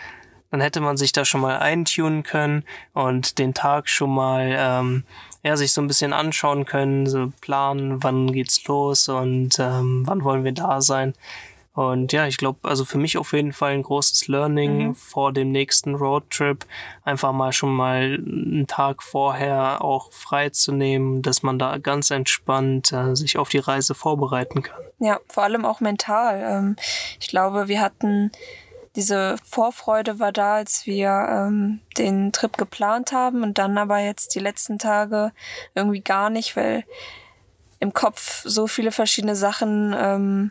dann 0.50 0.60
hätte 0.60 0.80
man 0.80 0.96
sich 0.96 1.12
da 1.12 1.24
schon 1.24 1.40
mal 1.40 1.58
eintunen 1.58 2.22
können 2.22 2.64
und 2.92 3.38
den 3.38 3.54
Tag 3.54 3.88
schon 3.88 4.14
mal 4.14 4.54
ähm, 4.56 5.04
ja, 5.42 5.56
sich 5.56 5.72
so 5.72 5.80
ein 5.80 5.88
bisschen 5.88 6.12
anschauen 6.12 6.66
können, 6.66 7.06
so 7.06 7.32
planen, 7.40 8.02
wann 8.02 8.32
geht's 8.32 8.64
los 8.66 9.08
und 9.08 9.58
ähm, 9.58 10.02
wann 10.06 10.24
wollen 10.24 10.44
wir 10.44 10.52
da 10.52 10.80
sein. 10.80 11.14
Und 11.74 12.12
ja, 12.12 12.26
ich 12.26 12.36
glaube, 12.36 12.68
also 12.68 12.84
für 12.84 12.98
mich 12.98 13.16
auf 13.16 13.32
jeden 13.32 13.52
Fall 13.52 13.72
ein 13.72 13.82
großes 13.82 14.28
Learning 14.28 14.88
mhm. 14.88 14.94
vor 14.94 15.32
dem 15.32 15.50
nächsten 15.50 15.94
Roadtrip. 15.94 16.66
Einfach 17.02 17.32
mal 17.32 17.52
schon 17.52 17.74
mal 17.74 18.18
einen 18.18 18.66
Tag 18.66 19.02
vorher 19.02 19.82
auch 19.82 20.12
freizunehmen, 20.12 21.22
dass 21.22 21.42
man 21.42 21.58
da 21.58 21.78
ganz 21.78 22.10
entspannt 22.10 22.92
äh, 22.92 23.16
sich 23.16 23.38
auf 23.38 23.48
die 23.48 23.58
Reise 23.58 23.94
vorbereiten 23.94 24.62
kann. 24.62 24.82
Ja, 24.98 25.18
vor 25.28 25.44
allem 25.44 25.64
auch 25.64 25.80
mental. 25.80 26.42
Ähm, 26.46 26.76
ich 27.18 27.28
glaube, 27.28 27.68
wir 27.68 27.80
hatten 27.80 28.30
diese 28.94 29.36
Vorfreude 29.42 30.18
war 30.18 30.32
da, 30.32 30.56
als 30.56 30.86
wir 30.86 31.08
ähm, 31.08 31.80
den 31.96 32.32
Trip 32.32 32.56
geplant 32.58 33.12
haben 33.12 33.42
und 33.42 33.56
dann 33.56 33.78
aber 33.78 33.98
jetzt 33.98 34.34
die 34.34 34.40
letzten 34.40 34.78
Tage 34.78 35.32
irgendwie 35.74 36.02
gar 36.02 36.28
nicht, 36.28 36.56
weil 36.56 36.84
im 37.80 37.94
Kopf 37.94 38.42
so 38.44 38.66
viele 38.66 38.92
verschiedene 38.92 39.34
Sachen 39.34 39.94
ähm, 39.98 40.50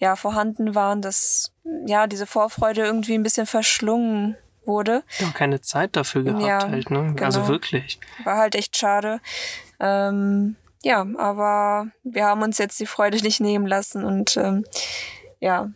ja 0.00 0.16
vorhanden 0.16 0.74
waren, 0.74 1.02
dass 1.02 1.52
ja 1.86 2.06
diese 2.06 2.26
Vorfreude 2.26 2.82
irgendwie 2.82 3.14
ein 3.14 3.22
bisschen 3.22 3.46
verschlungen 3.46 4.36
wurde. 4.64 5.04
Ja, 5.18 5.30
keine 5.30 5.60
Zeit 5.60 5.94
dafür 5.94 6.24
gehabt 6.24 6.42
ja, 6.42 6.68
halt, 6.68 6.90
ne? 6.90 7.12
Genau. 7.14 7.24
Also 7.24 7.46
wirklich. 7.48 8.00
War 8.24 8.38
halt 8.38 8.54
echt 8.54 8.76
schade. 8.76 9.20
Ähm, 9.78 10.56
ja, 10.82 11.06
aber 11.18 11.88
wir 12.02 12.24
haben 12.24 12.42
uns 12.42 12.58
jetzt 12.58 12.80
die 12.80 12.86
Freude 12.86 13.18
nicht 13.18 13.40
nehmen 13.40 13.66
lassen 13.66 14.04
und 14.04 14.36
ähm, 14.36 14.64
ja, 15.38 15.70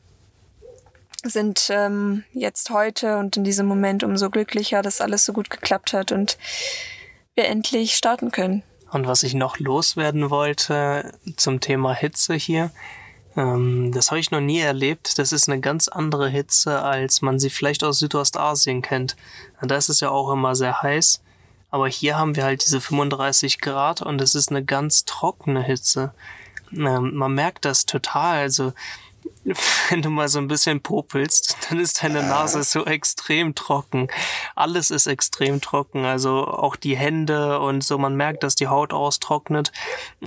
sind 1.23 1.69
ähm, 1.71 2.25
jetzt 2.33 2.71
heute 2.71 3.19
und 3.19 3.37
in 3.37 3.45
diesem 3.45 3.67
Moment 3.67 4.03
umso 4.03 4.31
glücklicher, 4.31 4.83
dass 4.83 5.01
alles 5.01 5.25
so 5.25 5.33
gut 5.33 5.51
geklappt 5.51 5.93
hat 5.93 6.13
und 6.13 6.39
wir 7.35 7.47
endlich 7.47 7.97
starten 7.97 8.31
können. 8.31 8.63
Und 8.91 9.07
was 9.07 9.23
ich 9.23 9.35
noch 9.35 9.59
loswerden 9.59 10.31
wollte 10.31 11.13
zum 11.37 11.61
Thema 11.61 11.95
Hitze 11.95 12.35
hier, 12.35 12.71
ähm, 13.37 13.93
das 13.93 14.11
habe 14.11 14.21
ich 14.21 14.31
noch 14.31 14.41
nie 14.41 14.61
erlebt. 14.61 15.19
Das 15.19 15.33
ist 15.33 15.49
eine 15.49 15.61
ganz 15.61 15.89
andere 15.89 16.29
Hitze, 16.29 16.83
als 16.83 17.23
man 17.23 17.39
sie 17.39 17.51
vielleicht 17.51 17.85
aus 17.85 17.99
Südostasien 17.99 18.83
kennt. 18.83 19.17
Da 19.63 19.77
ist 19.77 19.89
es 19.89 20.01
ja 20.01 20.11
auch 20.11 20.33
immer 20.33 20.55
sehr 20.55 20.83
heiß. 20.83 21.21
Aber 21.71 21.89
hier 21.89 22.17
haben 22.17 22.37
wir 22.37 22.45
halt 22.45 22.65
diese 22.65 22.81
35 22.81 23.61
Grad 23.61 24.01
und 24.01 24.21
es 24.21 24.37
ist 24.37 24.51
eine 24.51 24.65
ganz 24.65 25.05
trockene 25.05 25.63
Hitze. 25.63 26.15
Ähm, 26.73 27.15
man 27.15 27.35
merkt 27.35 27.65
das 27.65 27.87
total. 27.87 28.39
Also 28.39 28.73
wenn 29.91 30.03
du 30.03 30.11
mal 30.11 30.29
so 30.29 30.39
ein 30.39 30.49
bisschen 30.49 30.81
popelst, 30.81 31.57
dann 31.69 31.79
ist 31.79 32.03
deine 32.03 32.23
Nase 32.23 32.63
so 32.63 32.85
extrem 32.87 33.55
trocken. 33.55 34.09
Alles 34.55 34.91
ist 34.91 35.07
extrem 35.07 35.61
trocken, 35.61 36.05
also 36.05 36.47
auch 36.47 36.77
die 36.77 36.97
Hände 36.97 37.59
und 37.61 37.85
so. 37.85 37.99
Man 37.99 38.17
merkt, 38.17 38.43
dass 38.43 38.55
die 38.55 38.69
Haut 38.69 38.93
austrocknet 38.93 39.73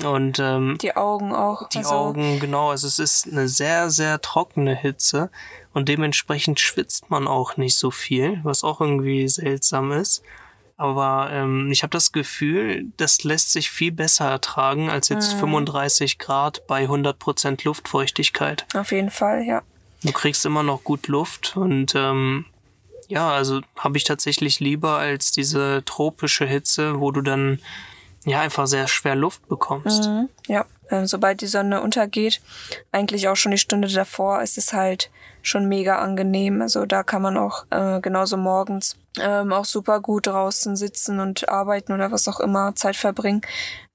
und 0.03 0.39
ähm, 0.39 0.77
die 0.81 0.95
Augen 0.95 1.33
auch. 1.33 1.67
Die 1.69 1.79
also 1.79 1.91
Augen, 1.91 2.39
genau. 2.39 2.69
Also 2.69 2.87
es 2.87 2.99
ist 2.99 3.27
eine 3.27 3.47
sehr, 3.47 3.89
sehr 3.89 4.21
trockene 4.21 4.75
Hitze 4.75 5.31
und 5.73 5.89
dementsprechend 5.89 6.59
schwitzt 6.59 7.09
man 7.09 7.27
auch 7.27 7.57
nicht 7.57 7.77
so 7.77 7.91
viel, 7.91 8.39
was 8.43 8.63
auch 8.63 8.81
irgendwie 8.81 9.27
seltsam 9.27 9.91
ist. 9.91 10.23
Aber 10.77 11.29
ähm, 11.31 11.71
ich 11.71 11.81
habe 11.81 11.89
das 11.89 12.11
Gefühl, 12.11 12.85
das 12.97 13.23
lässt 13.23 13.51
sich 13.51 13.71
viel 13.71 13.91
besser 13.91 14.29
ertragen 14.29 14.91
als 14.91 15.09
jetzt 15.09 15.33
mhm. 15.33 15.39
35 15.39 16.19
Grad 16.19 16.67
bei 16.67 16.85
100% 16.85 17.65
Luftfeuchtigkeit. 17.65 18.67
Auf 18.75 18.91
jeden 18.91 19.09
Fall, 19.09 19.43
ja. 19.43 19.63
Du 20.03 20.11
kriegst 20.11 20.45
immer 20.45 20.61
noch 20.61 20.83
gut 20.83 21.07
Luft 21.07 21.57
und 21.57 21.95
ähm, 21.95 22.45
ja, 23.07 23.31
also 23.31 23.61
habe 23.77 23.97
ich 23.97 24.03
tatsächlich 24.03 24.59
lieber 24.59 24.97
als 24.97 25.31
diese 25.31 25.81
tropische 25.83 26.45
Hitze, 26.45 26.99
wo 26.99 27.11
du 27.11 27.21
dann 27.21 27.59
ja 28.25 28.41
einfach 28.41 28.67
sehr 28.67 28.87
schwer 28.87 29.15
Luft 29.15 29.47
bekommst. 29.47 30.07
Mhm, 30.07 30.29
ja, 30.47 30.65
äh, 30.89 31.07
sobald 31.07 31.41
die 31.41 31.47
Sonne 31.47 31.81
untergeht, 31.81 32.41
eigentlich 32.91 33.27
auch 33.27 33.35
schon 33.35 33.51
die 33.51 33.57
Stunde 33.57 33.87
davor, 33.87 34.43
ist 34.43 34.59
es 34.59 34.73
halt 34.73 35.09
schon 35.47 35.67
mega 35.67 35.99
angenehm. 35.99 36.61
Also 36.61 36.85
da 36.85 37.03
kann 37.03 37.21
man 37.21 37.37
auch 37.37 37.65
äh, 37.69 37.99
genauso 38.01 38.37
morgens 38.37 38.97
ähm, 39.19 39.51
auch 39.51 39.65
super 39.65 39.99
gut 39.99 40.27
draußen 40.27 40.75
sitzen 40.75 41.19
und 41.19 41.49
arbeiten 41.49 41.93
oder 41.93 42.11
was 42.11 42.27
auch 42.27 42.39
immer, 42.39 42.75
Zeit 42.75 42.95
verbringen. 42.95 43.41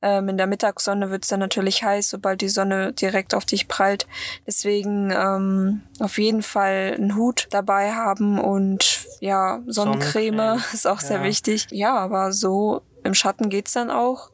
Ähm, 0.00 0.28
in 0.28 0.36
der 0.36 0.46
Mittagssonne 0.46 1.10
wird's 1.10 1.28
dann 1.28 1.40
natürlich 1.40 1.84
heiß, 1.84 2.10
sobald 2.10 2.40
die 2.40 2.48
Sonne 2.48 2.92
direkt 2.92 3.34
auf 3.34 3.44
dich 3.44 3.68
prallt. 3.68 4.06
Deswegen 4.46 5.12
ähm, 5.12 5.82
auf 6.00 6.18
jeden 6.18 6.42
Fall 6.42 6.94
einen 6.96 7.16
Hut 7.16 7.46
dabei 7.50 7.92
haben 7.92 8.40
und 8.40 9.06
ja, 9.20 9.62
Sonnencreme, 9.66 10.36
Sonnencreme. 10.36 10.62
ist 10.72 10.86
auch 10.86 11.00
ja. 11.00 11.06
sehr 11.06 11.22
wichtig. 11.22 11.68
Ja, 11.70 11.96
aber 11.96 12.32
so 12.32 12.82
im 13.04 13.14
Schatten 13.14 13.48
geht's 13.48 13.72
dann 13.72 13.90
auch. 13.90 14.30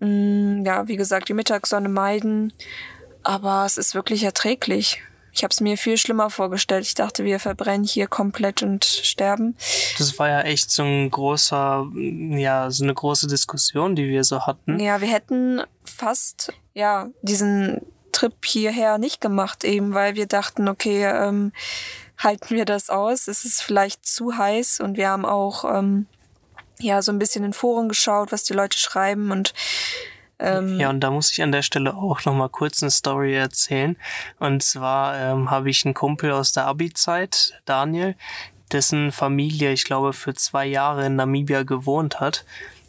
Mm, 0.00 0.64
ja, 0.64 0.88
wie 0.88 0.96
gesagt, 0.96 1.28
die 1.28 1.34
Mittagssonne 1.34 1.88
meiden. 1.88 2.52
Aber 3.22 3.64
es 3.64 3.76
ist 3.76 3.94
wirklich 3.94 4.24
erträglich. 4.24 5.00
Ich 5.32 5.42
habe 5.42 5.52
es 5.52 5.60
mir 5.60 5.78
viel 5.78 5.96
schlimmer 5.96 6.28
vorgestellt. 6.28 6.84
Ich 6.84 6.94
dachte, 6.94 7.24
wir 7.24 7.40
verbrennen 7.40 7.84
hier 7.84 8.06
komplett 8.06 8.62
und 8.62 8.84
sterben. 8.84 9.56
Das 9.98 10.18
war 10.18 10.28
ja 10.28 10.42
echt 10.42 10.70
so 10.70 10.82
ein 10.82 11.10
großer, 11.10 11.90
ja, 11.94 12.70
so 12.70 12.84
eine 12.84 12.94
große 12.94 13.28
Diskussion, 13.28 13.96
die 13.96 14.08
wir 14.08 14.24
so 14.24 14.46
hatten. 14.46 14.78
Ja, 14.78 15.00
wir 15.00 15.08
hätten 15.08 15.62
fast, 15.84 16.52
ja, 16.74 17.08
diesen 17.22 17.80
Trip 18.12 18.34
hierher 18.44 18.98
nicht 18.98 19.20
gemacht, 19.20 19.64
eben 19.64 19.94
weil 19.94 20.14
wir 20.14 20.26
dachten, 20.26 20.68
okay, 20.68 21.06
ähm, 21.06 21.52
halten 22.18 22.54
wir 22.54 22.64
das 22.64 22.90
aus? 22.90 23.26
Es 23.26 23.44
ist 23.44 23.62
vielleicht 23.62 24.06
zu 24.06 24.36
heiß 24.36 24.80
und 24.80 24.96
wir 24.96 25.08
haben 25.08 25.24
auch 25.24 25.64
ähm, 25.64 26.06
ja 26.78 27.02
so 27.02 27.10
ein 27.10 27.18
bisschen 27.18 27.44
in 27.44 27.52
Foren 27.52 27.88
geschaut, 27.88 28.32
was 28.32 28.44
die 28.44 28.52
Leute 28.52 28.78
schreiben 28.78 29.30
und 29.30 29.54
ähm, 30.42 30.78
ja, 30.78 30.90
und 30.90 31.00
da 31.00 31.10
muss 31.10 31.30
ich 31.30 31.42
an 31.42 31.52
der 31.52 31.62
Stelle 31.62 31.94
auch 31.94 32.24
noch 32.24 32.34
mal 32.34 32.48
kurz 32.48 32.82
eine 32.82 32.90
Story 32.90 33.34
erzählen. 33.34 33.96
Und 34.38 34.62
zwar 34.62 35.18
ähm, 35.18 35.50
habe 35.50 35.70
ich 35.70 35.84
einen 35.84 35.94
Kumpel 35.94 36.32
aus 36.32 36.52
der 36.52 36.66
Abi-Zeit, 36.66 37.54
Daniel, 37.64 38.16
dessen 38.72 39.12
Familie, 39.12 39.72
ich 39.72 39.84
glaube, 39.84 40.12
für 40.12 40.34
zwei 40.34 40.66
Jahre 40.66 41.06
in 41.06 41.16
Namibia 41.16 41.62
gewohnt 41.62 42.20
hat. 42.20 42.44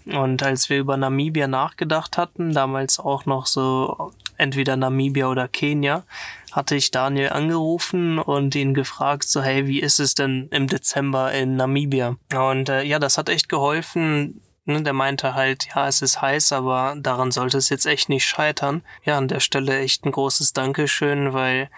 Und 0.06 0.44
als 0.44 0.70
wir 0.70 0.80
über 0.80 0.98
Namibia 0.98 1.48
nachgedacht 1.48 2.18
hatten, 2.18 2.54
damals 2.54 3.00
auch 3.00 3.26
noch 3.26 3.46
so 3.46 4.12
entweder 4.38 4.76
Namibia 4.76 5.28
oder 5.28 5.48
Kenia, 5.48 6.04
hatte 6.52 6.76
ich 6.76 6.92
Daniel 6.92 7.30
angerufen 7.30 8.20
und 8.20 8.54
ihn 8.56 8.74
gefragt, 8.74 9.24
so 9.24 9.42
hey, 9.42 9.68
wie 9.68 9.80
ist 9.80 10.00
es 10.00 10.13
denn 10.13 10.50
im 10.52 10.68
Dezember 10.68 11.32
in 11.32 11.56
Namibia? 11.56 12.18
Und 12.36 12.70
äh, 12.70 12.84
ja, 12.84 13.00
das 13.00 13.18
hat 13.18 13.30
echt 13.30 13.50
geholfen, 13.50 14.42
Ne, 14.65 14.82
der 14.82 14.93
meinte 14.93 15.36
halt, 15.36 15.67
ja, 15.76 15.88
es 15.88 16.02
ist 16.02 16.21
heiß, 16.21 16.54
aber 16.54 16.95
daran 16.97 17.32
sollte 17.32 17.58
es 17.58 17.67
jetzt 17.67 17.86
echt 17.86 18.08
nicht 18.08 18.26
scheitern. 18.26 18.82
Ja, 19.04 19.17
an 19.17 19.28
der 19.28 19.41
Stelle 19.41 19.80
echt 19.80 20.06
ein 20.06 20.12
großes 20.12 20.54
Dankeschön, 20.54 21.34
weil 21.34 21.69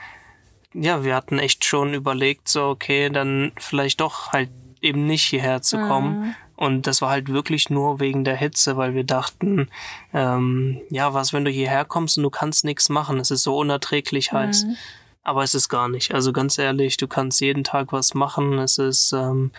ja, 0.73 1.03
wir 1.03 1.15
hatten 1.15 1.39
echt 1.39 1.65
schon 1.65 1.93
überlegt, 1.93 2.47
so, 2.49 2.65
okay, 2.65 3.09
dann 3.09 3.53
vielleicht 3.57 4.01
doch 4.01 4.33
halt 4.33 4.49
eben 4.81 5.07
nicht 5.07 5.23
hierher 5.23 5.61
zu 5.61 5.77
kommen. 5.77 6.19
Mhm. 6.19 6.35
Und 6.57 6.87
das 6.87 7.01
war 7.01 7.09
halt 7.09 7.29
wirklich 7.29 7.69
nur 7.69 7.99
wegen 7.99 8.23
der 8.23 8.35
Hitze, 8.35 8.77
weil 8.77 8.93
wir 8.93 9.03
dachten, 9.03 9.69
ähm, 10.13 10.79
ja, 10.89 11.13
was, 11.13 11.33
wenn 11.33 11.43
du 11.43 11.51
hierher 11.51 11.85
kommst 11.85 12.17
und 12.17 12.23
du 12.23 12.29
kannst 12.29 12.65
nichts 12.65 12.89
machen, 12.89 13.19
es 13.19 13.31
ist 13.31 13.43
so 13.43 13.57
unerträglich 13.57 14.31
heiß. 14.31 14.65
Mhm. 14.65 14.77
Aber 15.23 15.43
es 15.43 15.55
ist 15.55 15.69
gar 15.69 15.89
nicht. 15.89 16.13
Also 16.13 16.31
ganz 16.31 16.57
ehrlich, 16.57 16.97
du 16.97 17.07
kannst 17.07 17.41
jeden 17.41 17.63
Tag 17.63 17.91
was 17.91 18.13
machen. 18.13 18.59
Es 18.59 18.77
ist 18.77 19.11
ähm, 19.11 19.51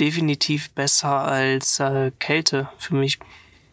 definitiv 0.00 0.70
besser 0.70 1.08
als 1.08 1.80
äh, 1.80 2.10
Kälte 2.18 2.68
für 2.78 2.94
mich. 2.94 3.18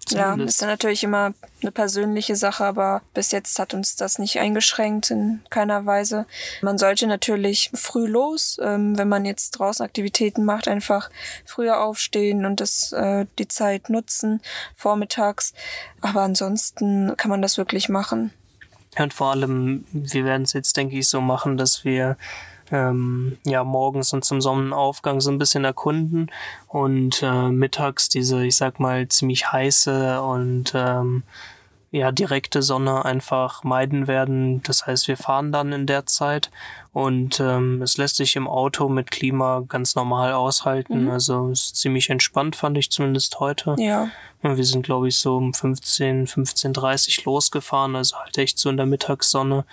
Zumindest. 0.05 0.39
Ja, 0.39 0.45
ist 0.45 0.61
ja 0.61 0.67
natürlich 0.67 1.03
immer 1.03 1.33
eine 1.61 1.71
persönliche 1.71 2.35
Sache, 2.35 2.65
aber 2.65 3.01
bis 3.13 3.31
jetzt 3.31 3.57
hat 3.57 3.73
uns 3.73 3.95
das 3.95 4.19
nicht 4.19 4.37
eingeschränkt 4.37 5.11
in 5.11 5.41
keiner 5.49 5.85
Weise. 5.85 6.25
Man 6.61 6.77
sollte 6.77 7.07
natürlich 7.07 7.71
früh 7.73 8.05
los, 8.05 8.59
ähm, 8.61 8.97
wenn 8.97 9.07
man 9.07 9.23
jetzt 9.23 9.51
draußen 9.51 9.85
Aktivitäten 9.85 10.43
macht, 10.43 10.67
einfach 10.67 11.09
früher 11.45 11.81
aufstehen 11.81 12.45
und 12.45 12.59
das 12.59 12.91
äh, 12.91 13.25
die 13.39 13.47
Zeit 13.47 13.89
nutzen 13.89 14.41
vormittags. 14.75 15.53
Aber 16.01 16.21
ansonsten 16.21 17.15
kann 17.15 17.31
man 17.31 17.41
das 17.41 17.57
wirklich 17.57 17.87
machen. 17.87 18.33
Und 18.97 19.13
vor 19.13 19.31
allem, 19.31 19.85
wir 19.91 20.25
werden 20.25 20.43
es 20.43 20.53
jetzt, 20.53 20.75
denke 20.75 20.97
ich, 20.97 21.07
so 21.07 21.21
machen, 21.21 21.57
dass 21.57 21.85
wir 21.85 22.17
ähm, 22.71 23.37
ja 23.45 23.63
morgens 23.63 24.13
und 24.13 24.23
zum 24.23 24.41
Sonnenaufgang 24.41 25.21
so 25.21 25.31
ein 25.31 25.37
bisschen 25.37 25.65
erkunden 25.65 26.31
und 26.67 27.21
äh, 27.23 27.49
mittags 27.49 28.09
diese, 28.09 28.45
ich 28.45 28.55
sag 28.55 28.79
mal, 28.79 29.07
ziemlich 29.07 29.51
heiße 29.51 30.21
und 30.21 30.73
ähm, 30.75 31.23
ja, 31.93 32.11
direkte 32.11 32.63
Sonne 32.63 33.05
einfach 33.05 33.63
meiden 33.63 34.07
werden. 34.07 34.63
Das 34.63 34.87
heißt, 34.87 35.07
wir 35.07 35.15
fahren 35.15 35.51
dann 35.51 35.71
in 35.71 35.85
der 35.85 36.07
Zeit 36.07 36.49
und 36.91 37.39
ähm, 37.39 37.83
es 37.83 37.97
lässt 37.97 38.15
sich 38.15 38.35
im 38.35 38.47
Auto 38.47 38.89
mit 38.89 39.11
Klima 39.11 39.63
ganz 39.67 39.93
normal 39.93 40.33
aushalten. 40.33 41.03
Mhm. 41.03 41.11
Also 41.11 41.49
ist 41.51 41.75
ziemlich 41.75 42.09
entspannt, 42.09 42.55
fand 42.55 42.79
ich 42.79 42.89
zumindest 42.89 43.39
heute. 43.39 43.75
Ja. 43.77 44.09
Und 44.41 44.57
wir 44.57 44.65
sind, 44.65 44.83
glaube 44.83 45.07
ich, 45.07 45.17
so 45.17 45.37
um 45.37 45.53
15, 45.53 46.25
15.30 46.25 47.25
losgefahren, 47.25 47.95
also 47.95 48.17
halt 48.17 48.39
echt 48.39 48.57
so 48.57 48.71
in 48.71 48.77
der 48.77 48.87
Mittagssonne. 48.87 49.63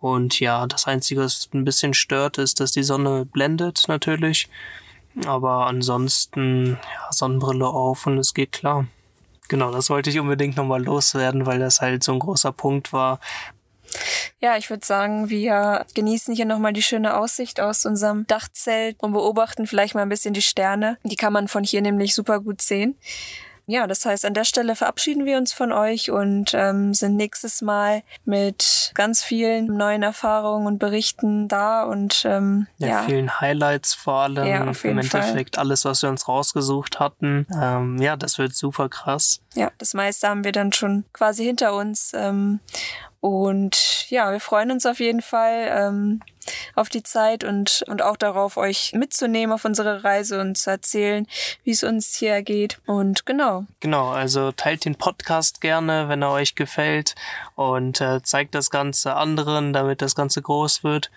Und 0.00 0.40
ja, 0.40 0.66
das 0.66 0.86
Einzige, 0.86 1.20
was 1.20 1.48
ein 1.52 1.64
bisschen 1.64 1.94
stört, 1.94 2.38
ist, 2.38 2.58
dass 2.58 2.72
die 2.72 2.82
Sonne 2.82 3.26
blendet 3.26 3.84
natürlich. 3.86 4.48
Aber 5.26 5.66
ansonsten, 5.66 6.78
ja, 6.82 7.12
Sonnenbrille 7.12 7.66
auf 7.66 8.06
und 8.06 8.18
es 8.18 8.32
geht 8.32 8.52
klar. 8.52 8.86
Genau, 9.48 9.72
das 9.72 9.90
wollte 9.90 10.10
ich 10.10 10.18
unbedingt 10.20 10.56
nochmal 10.56 10.82
loswerden, 10.82 11.44
weil 11.44 11.58
das 11.58 11.80
halt 11.80 12.04
so 12.04 12.12
ein 12.12 12.20
großer 12.20 12.52
Punkt 12.52 12.92
war. 12.92 13.20
Ja, 14.40 14.56
ich 14.56 14.70
würde 14.70 14.86
sagen, 14.86 15.28
wir 15.28 15.84
genießen 15.94 16.34
hier 16.34 16.44
nochmal 16.46 16.72
die 16.72 16.82
schöne 16.82 17.16
Aussicht 17.16 17.60
aus 17.60 17.84
unserem 17.84 18.26
Dachzelt 18.26 18.96
und 19.00 19.12
beobachten 19.12 19.66
vielleicht 19.66 19.94
mal 19.94 20.02
ein 20.02 20.08
bisschen 20.08 20.32
die 20.32 20.42
Sterne. 20.42 20.96
Die 21.02 21.16
kann 21.16 21.32
man 21.32 21.48
von 21.48 21.64
hier 21.64 21.82
nämlich 21.82 22.14
super 22.14 22.40
gut 22.40 22.62
sehen. 22.62 22.96
Ja, 23.70 23.86
das 23.86 24.04
heißt, 24.04 24.24
an 24.24 24.34
der 24.34 24.42
Stelle 24.42 24.74
verabschieden 24.74 25.26
wir 25.26 25.38
uns 25.38 25.52
von 25.52 25.70
euch 25.70 26.10
und 26.10 26.54
ähm, 26.54 26.92
sind 26.92 27.14
nächstes 27.14 27.62
Mal 27.62 28.02
mit 28.24 28.90
ganz 28.94 29.22
vielen 29.22 29.66
neuen 29.66 30.02
Erfahrungen 30.02 30.66
und 30.66 30.80
Berichten 30.80 31.46
da 31.46 31.84
und 31.84 32.24
ähm, 32.24 32.66
ja, 32.78 32.88
ja. 32.88 33.02
vielen 33.04 33.40
Highlights 33.40 33.94
vor 33.94 34.22
allem. 34.22 34.44
Ja, 34.44 34.66
auf 34.66 34.82
jeden 34.82 34.98
Im 34.98 35.04
Endeffekt 35.04 35.54
Fall. 35.54 35.64
alles, 35.64 35.84
was 35.84 36.02
wir 36.02 36.08
uns 36.08 36.26
rausgesucht 36.26 36.98
hatten. 36.98 37.46
Ähm, 37.62 37.98
ja, 38.02 38.16
das 38.16 38.38
wird 38.38 38.56
super 38.56 38.88
krass. 38.88 39.40
Ja, 39.54 39.70
das 39.78 39.94
meiste 39.94 40.26
haben 40.26 40.42
wir 40.42 40.50
dann 40.50 40.72
schon 40.72 41.04
quasi 41.12 41.44
hinter 41.44 41.72
uns. 41.76 42.10
Ähm, 42.12 42.58
und 43.20 44.10
ja, 44.10 44.32
wir 44.32 44.40
freuen 44.40 44.72
uns 44.72 44.84
auf 44.84 44.98
jeden 44.98 45.22
Fall 45.22 45.68
ähm, 45.70 46.20
auf 46.74 46.88
die 46.88 47.02
Zeit 47.02 47.44
und, 47.44 47.84
und 47.88 48.02
auch 48.02 48.16
darauf, 48.16 48.56
euch 48.56 48.92
mitzunehmen 48.94 49.52
auf 49.52 49.64
unsere 49.64 50.04
Reise 50.04 50.40
und 50.40 50.56
zu 50.56 50.70
erzählen, 50.70 51.26
wie 51.64 51.70
es 51.70 51.84
uns 51.84 52.14
hier 52.14 52.42
geht. 52.42 52.78
Und 52.86 53.26
genau. 53.26 53.64
Genau, 53.80 54.08
also 54.08 54.52
teilt 54.52 54.84
den 54.84 54.94
Podcast 54.94 55.60
gerne, 55.60 56.08
wenn 56.08 56.22
er 56.22 56.30
euch 56.30 56.54
gefällt 56.54 57.14
und 57.54 58.00
äh, 58.00 58.22
zeigt 58.22 58.54
das 58.54 58.70
Ganze 58.70 59.14
anderen, 59.14 59.72
damit 59.72 60.02
das 60.02 60.14
Ganze 60.14 60.42
groß 60.42 60.84
wird. 60.84 61.10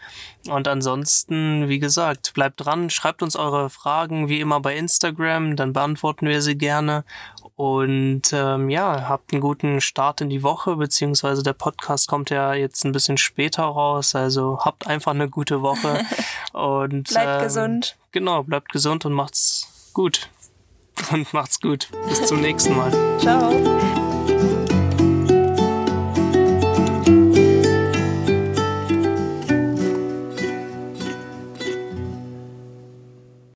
Und 0.48 0.68
ansonsten, 0.68 1.70
wie 1.70 1.80
gesagt, 1.80 2.34
bleibt 2.34 2.66
dran, 2.66 2.90
schreibt 2.90 3.24
uns 3.24 3.36
eure 3.36 3.70
Fragen 3.70 4.28
wie 4.28 4.42
immer 4.42 4.60
bei 4.60 4.76
Instagram, 4.76 5.56
dann 5.56 5.74
beantworten 5.74 6.28
wir 6.28 6.42
sie 6.42 6.58
gerne. 6.58 7.06
Und 7.56 8.34
ähm, 8.34 8.70
ja, 8.70 9.08
habt 9.08 9.32
einen 9.32 9.42
guten 9.42 9.80
Start 9.80 10.22
in 10.22 10.30
die 10.30 10.42
Woche, 10.42 10.76
beziehungsweise 10.76 11.44
der 11.44 11.54
Podcast 11.54 12.08
kommt 12.08 12.32
ja 12.32 12.54
jetzt 12.54 12.84
ein 12.84 12.92
bisschen 12.92 13.18
später 13.18 13.64
raus. 13.64 14.16
Also 14.16 14.60
habt 14.62 14.88
einfach 14.88 15.12
eine 15.12 15.30
gute 15.30 15.62
Woche. 15.62 16.04
und 16.54 17.10
bleibt 17.10 17.42
ähm, 17.42 17.44
gesund. 17.44 17.98
Genau, 18.12 18.44
bleibt 18.44 18.72
gesund 18.72 19.06
und 19.06 19.14
macht's 19.14 19.92
gut. 19.94 20.30
Und 21.12 21.34
macht's 21.34 21.60
gut. 21.60 21.90
Bis 22.08 22.24
zum 22.28 22.40
nächsten 22.42 22.78
Mal. 22.78 22.92
Ciao. 23.20 24.13